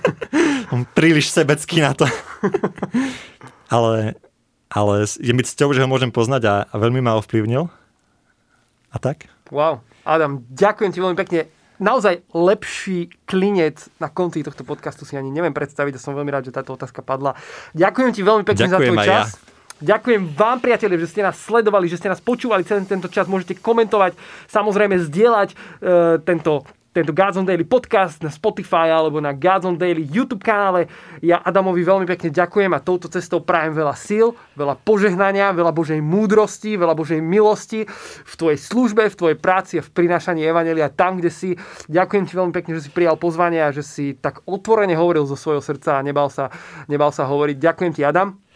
On 0.72 0.84
príliš 0.84 1.32
sebecký 1.32 1.80
na 1.84 1.92
to. 1.92 2.04
ale, 3.74 4.16
ale 4.72 4.94
je 5.04 5.32
mi 5.32 5.44
cťou, 5.44 5.72
že 5.72 5.84
ho 5.84 5.88
môžem 5.88 6.12
poznať 6.12 6.42
a, 6.48 6.54
a 6.68 6.74
veľmi 6.76 7.00
ma 7.00 7.16
ovplyvnil. 7.20 7.68
A 8.88 8.96
tak? 8.96 9.28
Wow. 9.52 9.84
Adam, 10.08 10.44
ďakujem 10.48 10.90
ti 10.92 11.00
veľmi 11.04 11.16
pekne. 11.16 11.40
Naozaj 11.78 12.26
lepší 12.34 13.06
klinec 13.22 13.86
na 14.02 14.10
konci 14.10 14.42
tohto 14.42 14.66
podcastu 14.66 15.06
si 15.06 15.14
ani 15.14 15.30
neviem 15.30 15.54
predstaviť 15.54 15.94
a 15.94 16.02
som 16.02 16.16
veľmi 16.16 16.32
rád, 16.32 16.50
že 16.50 16.56
táto 16.56 16.74
otázka 16.74 17.06
padla. 17.06 17.38
Ďakujem 17.78 18.10
ti 18.10 18.22
veľmi 18.26 18.42
pekne 18.42 18.66
ďakujem 18.66 18.74
za 18.74 18.78
tvoj 18.82 18.98
čas. 19.06 19.28
Ja. 19.30 19.47
Ďakujem 19.78 20.34
vám, 20.34 20.58
priatelia, 20.58 20.98
že 20.98 21.10
ste 21.14 21.22
nás 21.22 21.38
sledovali, 21.38 21.86
že 21.86 22.02
ste 22.02 22.10
nás 22.10 22.18
počúvali 22.18 22.66
celý 22.66 22.82
tento 22.82 23.06
čas. 23.06 23.30
Môžete 23.30 23.62
komentovať, 23.62 24.18
samozrejme 24.50 24.98
zdieľať 24.98 25.54
e, 25.54 25.56
tento 26.26 26.66
tento 26.98 27.14
Gods 27.14 27.38
Daily 27.46 27.62
podcast 27.62 28.18
na 28.26 28.32
Spotify 28.32 28.90
alebo 28.90 29.22
na 29.22 29.30
Gods 29.30 29.78
Daily 29.78 30.02
YouTube 30.02 30.42
kanále. 30.42 30.90
Ja 31.22 31.38
Adamovi 31.38 31.86
veľmi 31.86 32.10
pekne 32.10 32.34
ďakujem 32.34 32.74
a 32.74 32.82
touto 32.82 33.06
cestou 33.06 33.38
prajem 33.38 33.70
veľa 33.70 33.94
síl, 33.94 34.34
veľa 34.58 34.74
požehnania, 34.82 35.54
veľa 35.54 35.70
Božej 35.70 36.02
múdrosti, 36.02 36.74
veľa 36.74 36.98
Božej 36.98 37.22
milosti 37.22 37.86
v 38.26 38.34
tvojej 38.34 38.58
službe, 38.58 39.06
v 39.14 39.14
tvojej 39.14 39.38
práci 39.38 39.78
a 39.78 39.86
v 39.86 39.94
prinášaní 39.94 40.42
Evanelia 40.42 40.90
tam, 40.90 41.22
kde 41.22 41.30
si. 41.30 41.54
Ďakujem 41.86 42.24
ti 42.26 42.32
veľmi 42.34 42.54
pekne, 42.56 42.72
že 42.80 42.88
si 42.88 42.90
prijal 42.90 43.14
pozvanie 43.14 43.62
a 43.62 43.70
že 43.70 43.86
si 43.86 44.18
tak 44.18 44.42
otvorene 44.42 44.98
hovoril 44.98 45.22
zo 45.22 45.38
svojho 45.38 45.62
srdca 45.62 46.00
a 46.00 46.04
nebal 46.04 46.32
sa, 46.32 46.50
nebal 46.90 47.14
sa 47.14 47.30
hovoriť. 47.30 47.62
Ďakujem 47.62 47.92
ti, 47.94 48.02
Adam. 48.02 48.47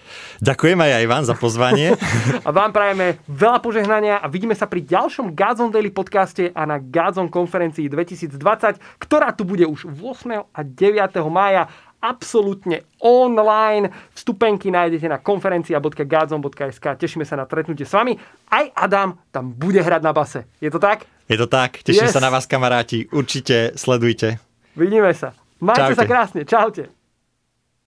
Ďakujem 0.42 0.78
aj 0.78 0.92
aj 0.98 1.04
vám 1.06 1.24
za 1.26 1.34
pozvanie. 1.38 1.88
a 2.46 2.50
vám 2.50 2.70
prajeme 2.74 3.20
veľa 3.30 3.58
požehnania 3.62 4.18
a 4.18 4.26
vidíme 4.26 4.56
sa 4.56 4.66
pri 4.66 4.82
ďalšom 4.82 5.32
Gazon 5.36 5.70
Daily 5.70 5.92
podcaste 5.94 6.50
a 6.52 6.62
na 6.64 6.80
Gazon 6.80 7.30
konferencii 7.30 7.86
2020, 7.86 9.00
ktorá 9.00 9.30
tu 9.36 9.46
bude 9.46 9.64
už 9.68 9.88
8. 9.88 10.46
a 10.50 10.60
9. 10.60 11.16
mája 11.30 11.68
absolútne 12.02 12.82
online. 12.98 13.94
Vstupenky 14.12 14.74
nájdete 14.74 15.06
na 15.06 15.22
konferencia.gazon.sk. 15.22 16.86
Tešíme 16.98 17.22
sa 17.22 17.38
na 17.38 17.46
stretnutie 17.46 17.86
s 17.86 17.94
vami. 17.94 18.18
Aj 18.50 18.66
Adam 18.74 19.14
tam 19.30 19.54
bude 19.54 19.78
hrať 19.78 20.02
na 20.02 20.10
base. 20.10 20.50
Je 20.58 20.68
to 20.68 20.82
tak? 20.82 21.06
Je 21.30 21.38
to 21.38 21.46
tak. 21.46 21.78
Teším 21.86 22.10
yes. 22.10 22.14
sa 22.18 22.20
na 22.20 22.34
vás, 22.34 22.50
kamaráti. 22.50 23.06
Určite 23.14 23.78
sledujte. 23.78 24.42
Vidíme 24.74 25.14
sa. 25.14 25.30
Majte 25.62 25.94
Čaute. 25.94 26.00
sa 26.02 26.04
krásne. 26.10 26.40
Čaute. 26.42 27.01